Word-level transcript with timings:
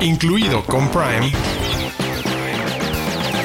incluido 0.00 0.64
con 0.64 0.88
Prime, 0.90 1.32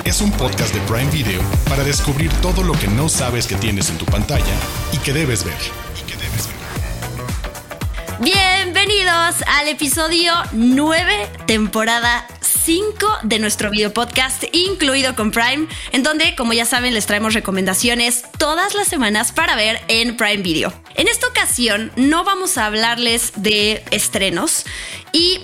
es 0.04 0.22
un 0.22 0.32
podcast 0.32 0.74
de 0.74 0.80
Prime 0.82 1.10
Video 1.10 1.42
para 1.68 1.84
descubrir 1.84 2.32
todo 2.42 2.64
lo 2.64 2.74
que 2.74 2.88
no 2.88 3.10
sabes 3.10 3.48
que 3.48 3.56
tienes 3.56 3.90
en 3.90 3.98
tu 3.98 4.06
pantalla 4.06 4.56
y 4.92 4.98
que 4.98 5.14
debes 5.14 5.44
ver. 5.44 5.58
Bienvenidos 8.20 9.44
al 9.48 9.68
episodio 9.68 10.34
9, 10.52 11.30
temporada 11.48 12.28
5 12.42 13.18
de 13.24 13.40
nuestro 13.40 13.70
video 13.72 13.94
podcast, 13.94 14.44
incluido 14.54 15.16
con 15.16 15.32
Prime, 15.32 15.68
en 15.92 16.04
donde, 16.04 16.36
como 16.36 16.54
ya 16.54 16.66
saben, 16.66 16.94
les 16.94 17.06
traemos 17.06 17.34
recomendaciones 17.34 18.24
todas 18.38 18.76
las 18.76 18.88
semanas 18.88 19.32
para 19.32 19.56
ver 19.56 19.82
en 19.88 20.16
Prime 20.16 20.44
Video. 20.44 20.72
En 20.96 21.08
esta 21.08 21.28
ocasión 21.28 21.92
no 21.96 22.24
vamos 22.24 22.58
a 22.58 22.68
hablarles 22.68 23.34
de 23.36 23.84
estrenos 23.92 24.66
y 25.12 25.40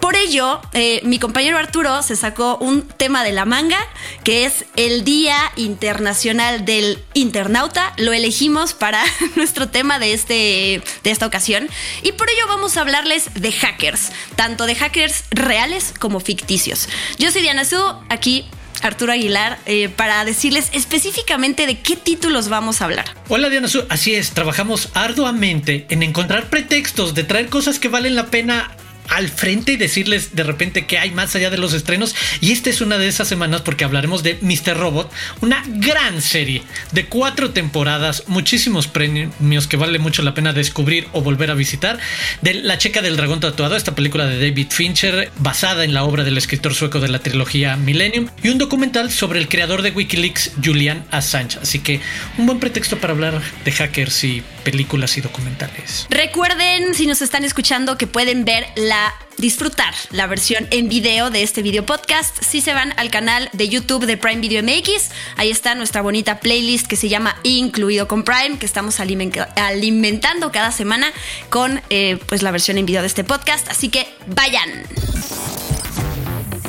por 0.00 0.16
ello, 0.16 0.60
eh, 0.72 1.00
mi 1.04 1.18
compañero 1.18 1.58
Arturo 1.58 2.02
se 2.02 2.16
sacó 2.16 2.56
un 2.56 2.82
tema 2.82 3.22
de 3.22 3.32
la 3.32 3.44
manga, 3.44 3.78
que 4.24 4.44
es 4.44 4.64
el 4.76 5.04
Día 5.04 5.36
Internacional 5.56 6.64
del 6.64 6.98
Internauta. 7.14 7.92
Lo 7.96 8.12
elegimos 8.12 8.72
para 8.72 9.04
nuestro 9.36 9.68
tema 9.68 9.98
de, 9.98 10.12
este, 10.12 10.82
de 11.04 11.10
esta 11.10 11.26
ocasión. 11.26 11.68
Y 12.02 12.12
por 12.12 12.28
ello 12.30 12.46
vamos 12.48 12.76
a 12.76 12.80
hablarles 12.80 13.30
de 13.34 13.52
hackers, 13.52 14.10
tanto 14.36 14.66
de 14.66 14.74
hackers 14.74 15.24
reales 15.30 15.92
como 15.98 16.20
ficticios. 16.20 16.88
Yo 17.18 17.30
soy 17.30 17.42
Diana 17.42 17.64
Su, 17.64 17.80
aquí 18.08 18.46
Arturo 18.82 19.12
Aguilar, 19.12 19.58
eh, 19.66 19.88
para 19.88 20.24
decirles 20.24 20.70
específicamente 20.72 21.66
de 21.66 21.78
qué 21.78 21.96
títulos 21.96 22.48
vamos 22.48 22.80
a 22.80 22.86
hablar. 22.86 23.04
Hola 23.28 23.48
Diana 23.50 23.68
Su, 23.68 23.84
así 23.88 24.14
es, 24.14 24.30
trabajamos 24.30 24.88
arduamente 24.94 25.86
en 25.90 26.02
encontrar 26.02 26.48
pretextos 26.48 27.14
de 27.14 27.24
traer 27.24 27.48
cosas 27.48 27.78
que 27.78 27.88
valen 27.88 28.14
la 28.14 28.26
pena 28.26 28.74
al 29.10 29.28
frente 29.28 29.72
y 29.72 29.76
decirles 29.76 30.34
de 30.34 30.44
repente 30.44 30.86
que 30.86 30.98
hay 30.98 31.10
más 31.10 31.34
allá 31.36 31.50
de 31.50 31.58
los 31.58 31.74
estrenos. 31.74 32.14
Y 32.40 32.52
esta 32.52 32.70
es 32.70 32.80
una 32.80 32.96
de 32.96 33.08
esas 33.08 33.28
semanas 33.28 33.60
porque 33.60 33.84
hablaremos 33.84 34.22
de 34.22 34.38
Mr. 34.40 34.76
Robot, 34.76 35.12
una 35.40 35.62
gran 35.66 36.22
serie 36.22 36.62
de 36.92 37.06
cuatro 37.06 37.50
temporadas, 37.50 38.24
muchísimos 38.28 38.86
premios 38.86 39.66
que 39.68 39.76
vale 39.76 39.98
mucho 39.98 40.22
la 40.22 40.34
pena 40.34 40.52
descubrir 40.52 41.08
o 41.12 41.20
volver 41.20 41.50
a 41.50 41.54
visitar. 41.54 41.98
De 42.40 42.54
La 42.54 42.78
Checa 42.78 43.02
del 43.02 43.16
Dragón 43.16 43.40
Tatuado, 43.40 43.76
esta 43.76 43.94
película 43.94 44.26
de 44.26 44.38
David 44.38 44.68
Fincher, 44.70 45.30
basada 45.38 45.84
en 45.84 45.92
la 45.92 46.04
obra 46.04 46.24
del 46.24 46.38
escritor 46.38 46.74
sueco 46.74 47.00
de 47.00 47.08
la 47.08 47.18
trilogía 47.18 47.76
Millennium, 47.76 48.28
y 48.42 48.48
un 48.48 48.58
documental 48.58 49.10
sobre 49.10 49.40
el 49.40 49.48
creador 49.48 49.82
de 49.82 49.90
Wikileaks, 49.90 50.52
Julian 50.64 51.04
Assange. 51.10 51.58
Así 51.60 51.80
que 51.80 52.00
un 52.38 52.46
buen 52.46 52.60
pretexto 52.60 52.98
para 52.98 53.12
hablar 53.12 53.40
de 53.64 53.72
hackers 53.72 54.24
y 54.24 54.42
películas 54.64 55.16
y 55.16 55.20
documentales. 55.20 56.06
Recuerden, 56.10 56.94
si 56.94 57.06
nos 57.06 57.22
están 57.22 57.44
escuchando, 57.44 57.98
que 57.98 58.06
pueden 58.06 58.44
ver 58.44 58.66
la 58.76 58.99
disfrutar 59.38 59.94
la 60.10 60.26
versión 60.26 60.68
en 60.70 60.88
video 60.88 61.30
de 61.30 61.42
este 61.42 61.62
video 61.62 61.86
podcast 61.86 62.36
si 62.42 62.60
se 62.60 62.74
van 62.74 62.92
al 62.98 63.10
canal 63.10 63.48
de 63.52 63.68
YouTube 63.68 64.06
de 64.06 64.16
Prime 64.16 64.40
Video 64.40 64.62
MX. 64.62 65.10
Ahí 65.36 65.50
está 65.50 65.74
nuestra 65.74 66.02
bonita 66.02 66.40
playlist 66.40 66.86
que 66.86 66.96
se 66.96 67.08
llama 67.08 67.36
Incluido 67.42 68.06
con 68.06 68.22
Prime, 68.22 68.58
que 68.58 68.66
estamos 68.66 69.00
alimentando 69.00 70.52
cada 70.52 70.72
semana 70.72 71.12
con 71.48 71.80
eh, 71.90 72.18
pues 72.26 72.42
la 72.42 72.50
versión 72.50 72.78
en 72.78 72.86
video 72.86 73.00
de 73.00 73.08
este 73.08 73.24
podcast. 73.24 73.68
Así 73.68 73.88
que 73.88 74.06
vayan. 74.26 74.84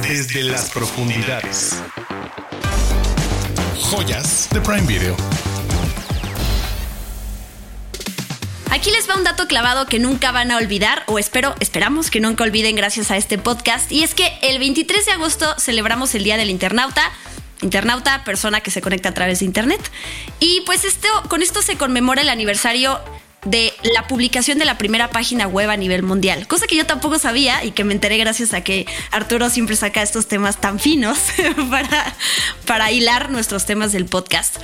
Desde 0.02 0.44
las 0.44 0.70
profundidades. 0.70 1.76
Joyas 3.92 4.48
de 4.52 4.62
Prime 4.62 4.88
Video. 4.88 5.16
Aquí 8.72 8.90
les 8.90 9.10
va 9.10 9.16
un 9.16 9.26
dato 9.26 9.48
clavado 9.48 9.86
que 9.86 10.00
nunca 10.00 10.32
van 10.32 10.50
a 10.50 10.56
olvidar, 10.56 11.04
o 11.08 11.20
espero, 11.20 11.54
esperamos 11.60 12.10
que 12.10 12.22
nunca 12.22 12.46
olviden 12.46 12.78
gracias 12.78 13.12
a 13.12 13.18
este 13.18 13.38
podcast, 13.38 13.92
y 13.92 14.02
es 14.02 14.16
que 14.16 14.32
el 14.42 14.60
23 14.60 15.06
de 15.06 15.12
agosto 15.12 15.54
celebramos 15.60 16.16
el 16.16 16.24
Día 16.24 16.38
del 16.38 16.50
Internauta, 16.50 17.12
internauta, 17.62 18.24
persona 18.24 18.62
que 18.62 18.72
se 18.72 18.82
conecta 18.82 19.10
a 19.10 19.14
través 19.14 19.40
de 19.40 19.46
internet. 19.46 19.82
Y 20.40 20.62
pues 20.66 20.86
esto, 20.86 21.10
con 21.28 21.42
esto 21.42 21.62
se 21.62 21.76
conmemora 21.76 22.22
el 22.22 22.30
aniversario 22.30 23.02
de 23.44 23.74
la 23.94 24.08
publicación 24.08 24.58
de 24.58 24.64
la 24.64 24.78
primera 24.78 25.10
página 25.10 25.48
web 25.48 25.70
a 25.70 25.76
nivel 25.76 26.02
mundial, 26.02 26.48
cosa 26.48 26.66
que 26.66 26.78
yo 26.78 26.86
tampoco 26.86 27.20
sabía 27.20 27.66
y 27.66 27.72
que 27.72 27.84
me 27.84 27.94
enteré 27.94 28.18
gracias 28.18 28.54
a 28.54 28.62
que 28.62 28.86
Arturo 29.12 29.50
siempre 29.50 29.76
saca 29.76 30.02
estos 30.02 30.30
temas 30.30 30.62
tan 30.62 30.80
finos 30.80 31.20
para, 31.70 32.16
para 32.66 32.90
hilar 32.90 33.32
nuestros 33.32 33.66
temas 33.66 33.92
del 33.92 34.06
podcast. 34.06 34.60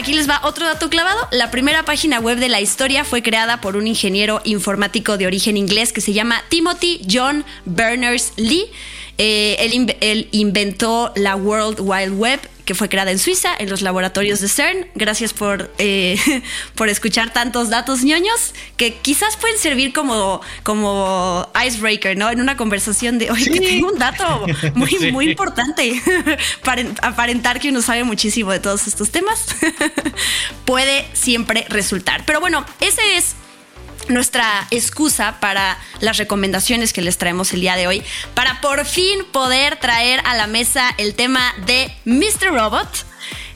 Aquí 0.00 0.14
les 0.14 0.30
va 0.30 0.40
otro 0.44 0.64
dato 0.64 0.88
clavado. 0.88 1.28
La 1.30 1.50
primera 1.50 1.84
página 1.84 2.20
web 2.20 2.38
de 2.38 2.48
la 2.48 2.62
historia 2.62 3.04
fue 3.04 3.22
creada 3.22 3.60
por 3.60 3.76
un 3.76 3.86
ingeniero 3.86 4.40
informático 4.44 5.18
de 5.18 5.26
origen 5.26 5.58
inglés 5.58 5.92
que 5.92 6.00
se 6.00 6.14
llama 6.14 6.42
Timothy 6.48 7.02
John 7.06 7.44
Berners-Lee. 7.66 8.70
Eh, 9.22 9.56
él, 10.00 10.28
inventó 10.30 11.12
la 11.14 11.36
World 11.36 11.78
Wide 11.80 12.12
Web 12.12 12.40
que 12.64 12.74
fue 12.74 12.88
creada 12.88 13.10
en 13.10 13.18
Suiza, 13.18 13.50
en 13.58 13.68
los 13.68 13.82
laboratorios 13.82 14.40
de 14.40 14.48
CERN. 14.48 14.86
Gracias 14.94 15.34
por, 15.34 15.70
eh, 15.76 16.16
por 16.74 16.88
escuchar 16.88 17.30
tantos 17.30 17.68
datos 17.68 18.02
ñoños 18.02 18.54
que 18.78 18.94
quizás 18.94 19.36
pueden 19.36 19.58
servir 19.58 19.92
como, 19.92 20.40
como 20.62 21.46
icebreaker, 21.66 22.16
¿no? 22.16 22.30
En 22.30 22.40
una 22.40 22.56
conversación 22.56 23.18
de, 23.18 23.30
oye, 23.30 23.50
que 23.50 23.60
tengo 23.60 23.88
un 23.88 23.98
dato 23.98 24.46
muy, 24.74 25.10
muy 25.12 25.30
importante 25.30 26.00
para 26.64 26.84
aparentar 27.02 27.60
que 27.60 27.68
uno 27.68 27.82
sabe 27.82 28.04
muchísimo 28.04 28.52
de 28.52 28.60
todos 28.60 28.86
estos 28.86 29.10
temas. 29.10 29.48
Puede 30.64 31.04
siempre 31.12 31.66
resultar. 31.68 32.24
Pero 32.24 32.40
bueno, 32.40 32.64
ese 32.80 33.18
es 33.18 33.34
nuestra 34.10 34.66
excusa 34.70 35.38
para 35.40 35.78
las 36.00 36.16
recomendaciones 36.16 36.92
que 36.92 37.02
les 37.02 37.18
traemos 37.18 37.52
el 37.52 37.60
día 37.60 37.76
de 37.76 37.86
hoy, 37.86 38.02
para 38.34 38.60
por 38.60 38.84
fin 38.84 39.24
poder 39.32 39.76
traer 39.76 40.20
a 40.24 40.34
la 40.34 40.46
mesa 40.46 40.94
el 40.98 41.14
tema 41.14 41.54
de 41.66 41.92
Mr. 42.04 42.52
Robot. 42.52 43.06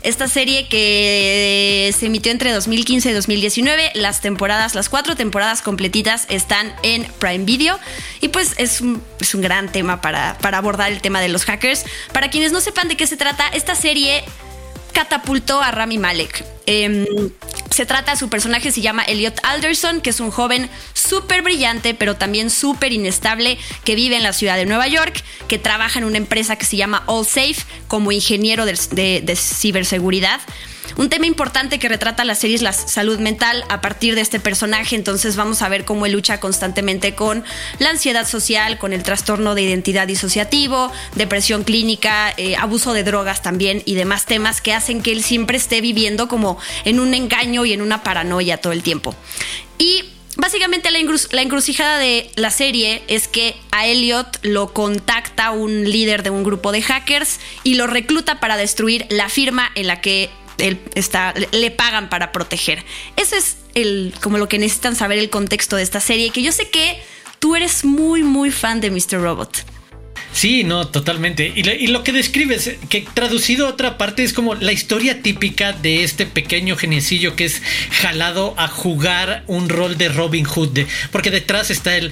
Esta 0.03 0.29
serie 0.29 0.69
que 0.69 1.95
se 1.99 2.07
emitió 2.07 2.31
entre 2.31 2.53
2015 2.53 3.09
y 3.09 3.13
2019, 3.15 3.93
las 3.95 4.21
temporadas, 4.21 4.75
las 4.75 4.91
cuatro 4.91 5.17
temporadas 5.17 5.63
completitas 5.63 6.27
están 6.29 6.75
en 6.83 7.05
Prime 7.19 7.47
Video 7.47 7.81
y 8.21 8.29
pues 8.29 8.53
es 8.59 8.83
un, 8.83 9.03
es 9.19 9.35
un 9.35 9.41
gran 9.41 9.73
tema 9.73 10.03
para, 10.03 10.37
para 10.43 10.59
abordar 10.59 10.93
el 10.93 11.01
tema 11.01 11.23
de 11.23 11.29
los 11.29 11.47
hackers. 11.47 11.87
Para 12.13 12.29
quienes 12.29 12.53
no 12.53 12.61
sepan 12.61 12.89
de 12.89 12.99
qué 12.99 13.07
se 13.07 13.17
trata, 13.17 13.49
esta 13.49 13.75
serie 13.75 14.25
catapultó 14.95 15.61
a 15.61 15.71
Rami 15.71 15.99
Malek. 15.99 16.45
Em, 16.65 17.05
se 17.71 17.85
trata, 17.85 18.17
su 18.17 18.31
personaje 18.31 18.73
se 18.73 18.81
llama 18.81 19.03
Elliot 19.03 19.39
Alderson, 19.43 20.01
que 20.01 20.09
es 20.11 20.21
un 20.21 20.31
joven 20.31 20.71
súper 20.95 21.43
brillante, 21.43 21.93
pero 21.93 22.17
también 22.17 22.49
súper 22.49 22.93
inestable, 22.93 23.59
que 23.85 23.95
vive 23.95 24.17
en 24.17 24.23
la 24.23 24.33
ciudad 24.33 24.57
de 24.57 24.65
Nueva 24.65 24.89
York, 24.89 25.23
que 25.49 25.59
trabaja 25.59 25.99
en 25.99 26.07
una 26.07 26.17
empresa 26.17 26.57
que 26.57 26.65
se 26.65 26.79
llama 26.79 27.03
All 27.07 27.27
Safe 27.27 27.57
como 27.89 28.13
ingeniero 28.13 28.65
de 28.65 29.37
ciberseguridad. 29.37 30.41
Un 30.97 31.09
tema 31.09 31.27
importante 31.27 31.79
que 31.79 31.89
retrata 31.89 32.25
la 32.25 32.35
serie 32.35 32.57
es 32.57 32.63
la 32.63 32.73
salud 32.73 33.19
mental 33.19 33.65
a 33.69 33.81
partir 33.81 34.15
de 34.15 34.21
este 34.21 34.39
personaje, 34.39 34.97
entonces 34.97 35.37
vamos 35.37 35.63
a 35.63 35.69
ver 35.69 35.85
cómo 35.85 36.07
él 36.07 36.13
lucha 36.13 36.41
constantemente 36.41 37.15
con 37.15 37.45
la 37.79 37.91
ansiedad 37.91 38.27
social, 38.27 38.79
con 38.79 38.93
el 38.93 39.03
trastorno 39.03 39.55
de 39.55 39.63
identidad 39.63 40.07
disociativo, 40.07 40.93
depresión 41.15 41.65
clínica, 41.65 42.33
eh, 42.37 42.57
abuso 42.57 42.93
de 42.93 43.03
drogas 43.03 43.43
también 43.43 43.83
y 43.87 43.95
demás 43.95 44.27
temas 44.27 44.61
que 44.61 44.73
hacen 44.73 45.03
que 45.03 45.13
él 45.13 45.23
siempre 45.23 45.57
esté 45.57 45.81
viviendo 45.81 46.29
como 46.29 46.59
en 46.85 47.01
un 47.01 47.15
engaño 47.15 47.65
y 47.65 47.73
en 47.73 47.83
una 47.83 48.03
paranoia 48.03 48.59
todo 48.59 48.73
el 48.73 48.83
tiempo. 48.83 49.15
Y 49.79 50.05
Básicamente 50.37 50.91
la, 50.91 50.99
la, 51.31 51.43
encrucijada 51.43 51.99
de 51.99 52.29
la 52.35 52.51
serie 52.51 53.05
es 53.07 53.29
que 53.29 53.55
a 53.71 53.87
Elliot 53.87 54.41
lo 54.43 54.73
contacta 54.73 55.53
un 55.53 55.85
líder 55.85 56.25
de 56.25 56.31
un 56.31 56.43
grupo 56.43 56.73
de 56.73 56.83
hackers 56.83 57.39
y 57.63 57.75
lo 57.75 57.87
recluta 57.87 58.41
para 58.41 58.57
destruir 58.57 59.07
la 59.11 59.29
firma 59.29 59.71
en 59.77 59.87
la 59.87 60.01
que 60.01 60.31
él 60.65 60.79
está, 60.95 61.35
le 61.53 61.71
pagan 61.71 62.09
para 62.09 62.33
proteger. 62.33 62.83
Eso 63.17 63.37
es 63.37 63.57
como 64.21 64.39
lo 64.39 64.49
que 64.49 64.59
necesitan 64.59 64.97
saber 64.97 65.19
el 65.19 65.29
contexto 65.31 65.77
de 65.77 65.83
esta 65.83 66.01
serie, 66.01 66.31
que 66.31 66.43
yo 66.43 66.53
sé 66.53 66.71
que 66.71 66.99
tú 67.39 67.55
eres 67.55 67.85
muy, 67.85 68.23
muy 68.23 68.51
fan 68.51 68.81
de 68.81 68.91
Mr. 68.91 69.21
Robot. 69.21 69.65
Sí, 70.33 70.65
no, 70.65 70.89
totalmente. 70.89 71.53
Y, 71.55 71.87
lo 71.87 72.03
que 72.03 72.13
describes, 72.13 72.77
que 72.89 73.07
traducido 73.15 73.67
a 73.67 73.71
otra 73.71 73.99
parte, 73.99 74.25
es 74.25 74.33
como 74.33 74.55
la 74.55 74.73
historia 74.73 75.23
típica 75.23 75.73
de 75.73 76.03
este 76.03 76.27
pequeño 76.27 76.77
geniecillo 76.77 77.37
que 77.37 77.45
es 77.45 77.63
jalado 77.91 78.55
a 78.57 78.67
jugar 78.67 79.45
un 79.47 79.69
rol 79.69 79.97
de 79.97 80.09
Robin 80.09 80.45
Hood, 80.45 80.81
porque 81.13 81.31
detrás 81.31 81.71
está 81.71 81.97
el, 81.97 82.11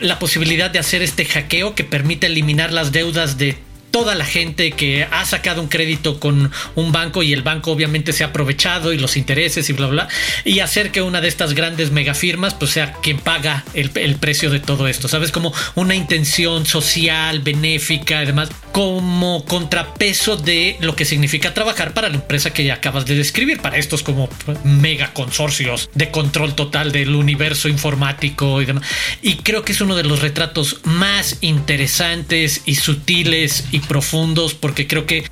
la 0.00 0.18
posibilidad 0.18 0.70
de 0.70 0.80
hacer 0.80 1.02
este 1.02 1.24
hackeo 1.24 1.74
que 1.74 1.84
permite 1.84 2.26
eliminar 2.26 2.72
las 2.72 2.92
deudas 2.92 3.38
de 3.38 3.56
toda 3.92 4.16
la 4.16 4.24
gente 4.24 4.72
que 4.72 5.06
ha 5.08 5.24
sacado 5.24 5.62
un 5.62 5.68
crédito 5.68 6.18
con 6.18 6.50
un 6.74 6.92
banco 6.92 7.22
y 7.22 7.32
el 7.32 7.42
banco 7.42 7.70
obviamente 7.70 8.12
se 8.12 8.24
ha 8.24 8.28
aprovechado 8.28 8.92
y 8.92 8.98
los 8.98 9.16
intereses 9.16 9.70
y 9.70 9.72
bla 9.74 9.86
bla 9.86 10.08
y 10.44 10.58
hacer 10.58 10.90
que 10.90 11.02
una 11.02 11.20
de 11.20 11.28
estas 11.28 11.54
grandes 11.54 11.92
megafirmas 11.92 12.54
pues 12.54 12.72
sea 12.72 12.94
quien 12.94 13.18
paga 13.18 13.64
el, 13.74 13.90
precio 14.16 14.50
de 14.50 14.60
todo 14.60 14.88
esto 14.88 15.08
sabes 15.08 15.30
como 15.30 15.52
una 15.74 15.94
intención 15.94 16.66
social 16.66 17.40
benéfica 17.40 18.20
además 18.20 18.48
como 18.72 19.44
contrapeso 19.44 20.36
de 20.36 20.76
lo 20.80 20.96
que 20.96 21.04
significa 21.04 21.54
trabajar 21.54 21.92
para 21.92 22.08
la 22.08 22.16
empresa 22.16 22.52
que 22.52 22.72
acabas 22.72 23.04
de 23.04 23.14
describir, 23.14 23.60
para 23.60 23.76
estos 23.76 24.02
como 24.02 24.28
mega 24.64 25.12
consorcios 25.12 25.90
de 25.94 26.10
control 26.10 26.54
total 26.54 26.90
del 26.90 27.14
universo 27.14 27.68
informático 27.68 28.60
y 28.62 28.64
demás. 28.64 28.84
Y 29.20 29.36
creo 29.36 29.62
que 29.62 29.72
es 29.72 29.80
uno 29.80 29.94
de 29.94 30.04
los 30.04 30.22
retratos 30.22 30.80
más 30.84 31.38
interesantes 31.42 32.62
y 32.64 32.76
sutiles 32.76 33.64
profundos 33.82 34.54
porque 34.54 34.86
creo 34.86 35.06
que 35.06 35.24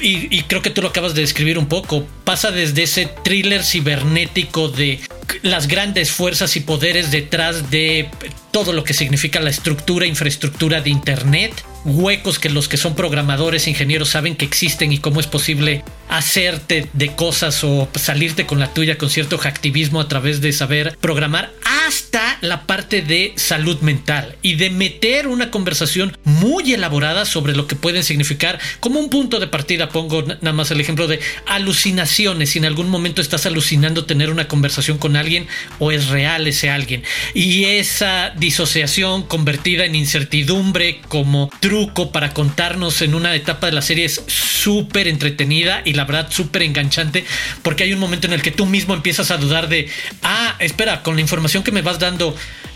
y, 0.00 0.34
y, 0.34 0.42
creo 0.44 0.62
que 0.62 0.70
tú 0.70 0.80
lo 0.80 0.88
acabas 0.88 1.14
de 1.14 1.20
describir 1.20 1.58
un 1.58 1.66
poco. 1.66 2.06
Pasa 2.24 2.50
desde 2.50 2.84
ese 2.84 3.06
thriller 3.22 3.62
cibernético 3.62 4.68
de 4.68 5.00
las 5.42 5.68
grandes 5.68 6.10
fuerzas 6.10 6.56
y 6.56 6.60
poderes 6.60 7.10
detrás 7.10 7.70
de 7.70 8.08
todo 8.50 8.72
lo 8.72 8.84
que 8.84 8.94
significa 8.94 9.40
la 9.40 9.50
estructura, 9.50 10.06
infraestructura 10.06 10.80
de 10.80 10.90
Internet, 10.90 11.64
huecos 11.84 12.38
que 12.38 12.48
los 12.48 12.68
que 12.68 12.76
son 12.76 12.94
programadores, 12.94 13.66
ingenieros 13.66 14.10
saben 14.10 14.36
que 14.36 14.44
existen 14.44 14.92
y 14.92 14.98
cómo 14.98 15.20
es 15.20 15.26
posible 15.26 15.82
hacerte 16.08 16.86
de 16.92 17.14
cosas 17.16 17.64
o 17.64 17.88
salirte 17.96 18.46
con 18.46 18.60
la 18.60 18.72
tuya 18.72 18.96
con 18.96 19.10
cierto 19.10 19.40
activismo 19.42 20.00
a 20.00 20.08
través 20.08 20.40
de 20.40 20.52
saber 20.52 20.96
programar, 21.00 21.52
hasta 21.86 22.23
la 22.40 22.66
parte 22.66 23.02
de 23.02 23.32
salud 23.36 23.80
mental 23.80 24.36
y 24.42 24.54
de 24.54 24.70
meter 24.70 25.26
una 25.26 25.50
conversación 25.50 26.16
muy 26.24 26.72
elaborada 26.72 27.24
sobre 27.24 27.54
lo 27.54 27.66
que 27.66 27.76
pueden 27.76 28.04
significar 28.04 28.58
como 28.80 29.00
un 29.00 29.10
punto 29.10 29.40
de 29.40 29.46
partida. 29.46 29.88
Pongo 29.88 30.22
nada 30.22 30.52
más 30.52 30.70
el 30.70 30.80
ejemplo 30.80 31.06
de 31.06 31.20
alucinaciones. 31.46 32.50
Si 32.50 32.58
en 32.58 32.64
algún 32.64 32.90
momento 32.90 33.22
estás 33.22 33.46
alucinando 33.46 34.04
tener 34.04 34.30
una 34.30 34.48
conversación 34.48 34.98
con 34.98 35.16
alguien 35.16 35.46
o 35.78 35.92
es 35.92 36.08
real 36.08 36.46
ese 36.46 36.70
alguien. 36.70 37.02
Y 37.34 37.64
esa 37.64 38.30
disociación 38.36 39.22
convertida 39.22 39.84
en 39.84 39.94
incertidumbre 39.94 41.00
como 41.08 41.50
truco 41.60 42.12
para 42.12 42.34
contarnos 42.34 43.02
en 43.02 43.14
una 43.14 43.34
etapa 43.34 43.66
de 43.66 43.72
la 43.72 43.82
serie 43.82 44.04
es 44.04 44.22
súper 44.26 45.08
entretenida 45.08 45.82
y 45.84 45.92
la 45.94 46.04
verdad 46.04 46.30
súper 46.30 46.62
enganchante 46.62 47.24
porque 47.62 47.84
hay 47.84 47.92
un 47.92 47.98
momento 47.98 48.26
en 48.26 48.32
el 48.32 48.42
que 48.42 48.50
tú 48.50 48.66
mismo 48.66 48.94
empiezas 48.94 49.30
a 49.30 49.36
dudar 49.36 49.68
de, 49.68 49.88
ah, 50.22 50.56
espera, 50.58 51.02
con 51.02 51.14
la 51.14 51.20
información 51.20 51.62
que 51.62 51.72
me 51.72 51.82
vas 51.82 51.98
dando, 51.98 52.23
sendo 52.24 52.34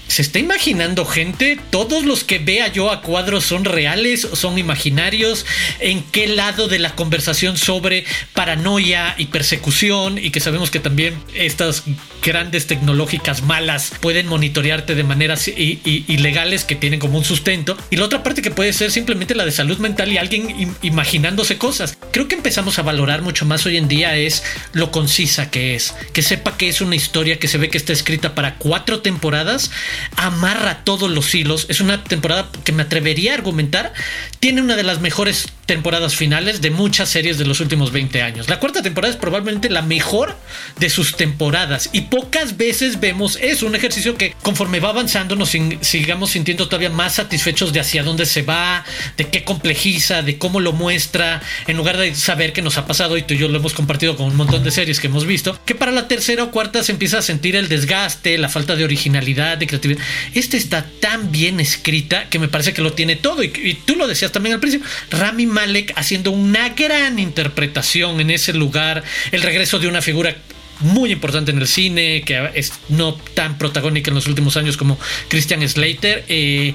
¿Se 0.08 0.22
está 0.22 0.38
imaginando 0.38 1.04
gente? 1.04 1.60
¿Todos 1.70 2.04
los 2.04 2.24
que 2.24 2.38
vea 2.38 2.68
yo 2.68 2.90
a 2.90 3.02
cuadros 3.02 3.44
son 3.44 3.66
reales 3.66 4.24
o 4.24 4.36
son 4.36 4.58
imaginarios? 4.58 5.44
¿En 5.80 6.02
qué 6.02 6.26
lado 6.26 6.66
de 6.66 6.78
la 6.78 6.94
conversación 6.96 7.58
sobre 7.58 8.06
paranoia 8.32 9.14
y 9.18 9.26
persecución? 9.26 10.16
Y 10.16 10.30
que 10.30 10.40
sabemos 10.40 10.70
que 10.70 10.80
también 10.80 11.14
estas 11.34 11.82
grandes 12.22 12.66
tecnológicas 12.66 13.42
malas 13.42 13.92
pueden 14.00 14.26
monitorearte 14.26 14.94
de 14.94 15.04
maneras 15.04 15.46
ilegales 15.46 16.64
que 16.64 16.74
tienen 16.74 17.00
como 17.00 17.18
un 17.18 17.24
sustento. 17.24 17.76
Y 17.90 17.96
la 17.96 18.06
otra 18.06 18.22
parte 18.22 18.40
que 18.40 18.50
puede 18.50 18.72
ser 18.72 18.90
simplemente 18.90 19.34
la 19.34 19.44
de 19.44 19.52
salud 19.52 19.76
mental 19.78 20.10
y 20.10 20.16
alguien 20.16 20.74
imaginándose 20.82 21.58
cosas. 21.58 21.98
Creo 22.12 22.28
que 22.28 22.34
empezamos 22.34 22.78
a 22.78 22.82
valorar 22.82 23.20
mucho 23.20 23.44
más 23.44 23.66
hoy 23.66 23.76
en 23.76 23.88
día 23.88 24.16
es 24.16 24.42
lo 24.72 24.90
concisa 24.90 25.50
que 25.50 25.74
es. 25.74 25.94
Que 26.14 26.22
sepa 26.22 26.56
que 26.56 26.68
es 26.68 26.80
una 26.80 26.96
historia 26.96 27.38
que 27.38 27.46
se 27.46 27.58
ve 27.58 27.68
que 27.68 27.78
está 27.78 27.92
escrita 27.92 28.34
para 28.34 28.56
cuatro 28.56 29.00
temporadas 29.00 29.70
amarra 30.16 30.84
todos 30.84 31.10
los 31.10 31.34
hilos. 31.34 31.66
Es 31.68 31.80
una 31.80 32.04
temporada 32.04 32.50
que 32.64 32.72
me 32.72 32.82
atrevería 32.82 33.32
a 33.32 33.34
argumentar. 33.36 33.92
Tiene 34.40 34.60
una 34.60 34.76
de 34.76 34.82
las 34.82 35.00
mejores 35.00 35.48
temporadas 35.68 36.16
finales 36.16 36.62
de 36.62 36.70
muchas 36.70 37.10
series 37.10 37.36
de 37.36 37.44
los 37.44 37.60
últimos 37.60 37.92
20 37.92 38.22
años. 38.22 38.48
La 38.48 38.58
cuarta 38.58 38.82
temporada 38.82 39.12
es 39.12 39.20
probablemente 39.20 39.68
la 39.68 39.82
mejor 39.82 40.34
de 40.80 40.88
sus 40.88 41.14
temporadas 41.14 41.90
y 41.92 42.02
pocas 42.02 42.56
veces 42.56 42.98
vemos 42.98 43.38
es 43.40 43.62
un 43.62 43.76
ejercicio 43.76 44.16
que 44.16 44.34
conforme 44.42 44.80
va 44.80 44.88
avanzando 44.88 45.36
nos 45.36 45.50
sigamos 45.82 46.30
sintiendo 46.30 46.66
todavía 46.66 46.88
más 46.88 47.16
satisfechos 47.16 47.72
de 47.74 47.80
hacia 47.80 48.02
dónde 48.02 48.24
se 48.24 48.40
va, 48.42 48.82
de 49.18 49.28
qué 49.28 49.44
complejiza, 49.44 50.22
de 50.22 50.38
cómo 50.38 50.58
lo 50.58 50.72
muestra, 50.72 51.42
en 51.66 51.76
lugar 51.76 51.98
de 51.98 52.14
saber 52.14 52.54
qué 52.54 52.62
nos 52.62 52.78
ha 52.78 52.86
pasado 52.86 53.18
y 53.18 53.22
tú 53.22 53.34
y 53.34 53.38
yo 53.38 53.48
lo 53.48 53.58
hemos 53.58 53.74
compartido 53.74 54.16
con 54.16 54.26
un 54.26 54.36
montón 54.36 54.64
de 54.64 54.70
series 54.70 54.98
que 54.98 55.08
hemos 55.08 55.26
visto, 55.26 55.60
que 55.66 55.74
para 55.74 55.92
la 55.92 56.08
tercera 56.08 56.44
o 56.44 56.50
cuarta 56.50 56.82
se 56.82 56.92
empieza 56.92 57.18
a 57.18 57.22
sentir 57.22 57.54
el 57.54 57.68
desgaste, 57.68 58.38
la 58.38 58.48
falta 58.48 58.74
de 58.74 58.84
originalidad, 58.84 59.58
de 59.58 59.66
creatividad 59.66 60.02
esta 60.34 60.56
está 60.56 60.86
tan 61.00 61.30
bien 61.30 61.60
escrita 61.60 62.28
que 62.28 62.38
me 62.38 62.48
parece 62.48 62.72
que 62.72 62.82
lo 62.82 62.92
tiene 62.92 63.16
todo. 63.16 63.42
Y, 63.42 63.78
tú 63.84 63.96
lo 63.96 64.06
decías 64.06 64.32
también 64.32 64.54
al 64.54 64.60
principio. 64.60 64.86
Rami 65.10 65.46
Malek 65.58 65.92
haciendo 65.96 66.30
una 66.30 66.68
gran 66.68 67.18
interpretación 67.18 68.20
en 68.20 68.30
ese 68.30 68.52
lugar. 68.52 69.02
El 69.32 69.42
regreso 69.42 69.80
de 69.80 69.88
una 69.88 70.00
figura 70.00 70.36
muy 70.78 71.10
importante 71.10 71.50
en 71.50 71.58
el 71.58 71.66
cine, 71.66 72.22
que 72.24 72.50
es 72.54 72.72
no 72.88 73.14
tan 73.14 73.58
protagónica 73.58 74.10
en 74.10 74.14
los 74.14 74.28
últimos 74.28 74.56
años 74.56 74.76
como 74.76 74.96
Christian 75.26 75.68
Slater. 75.68 76.24
Eh, 76.28 76.74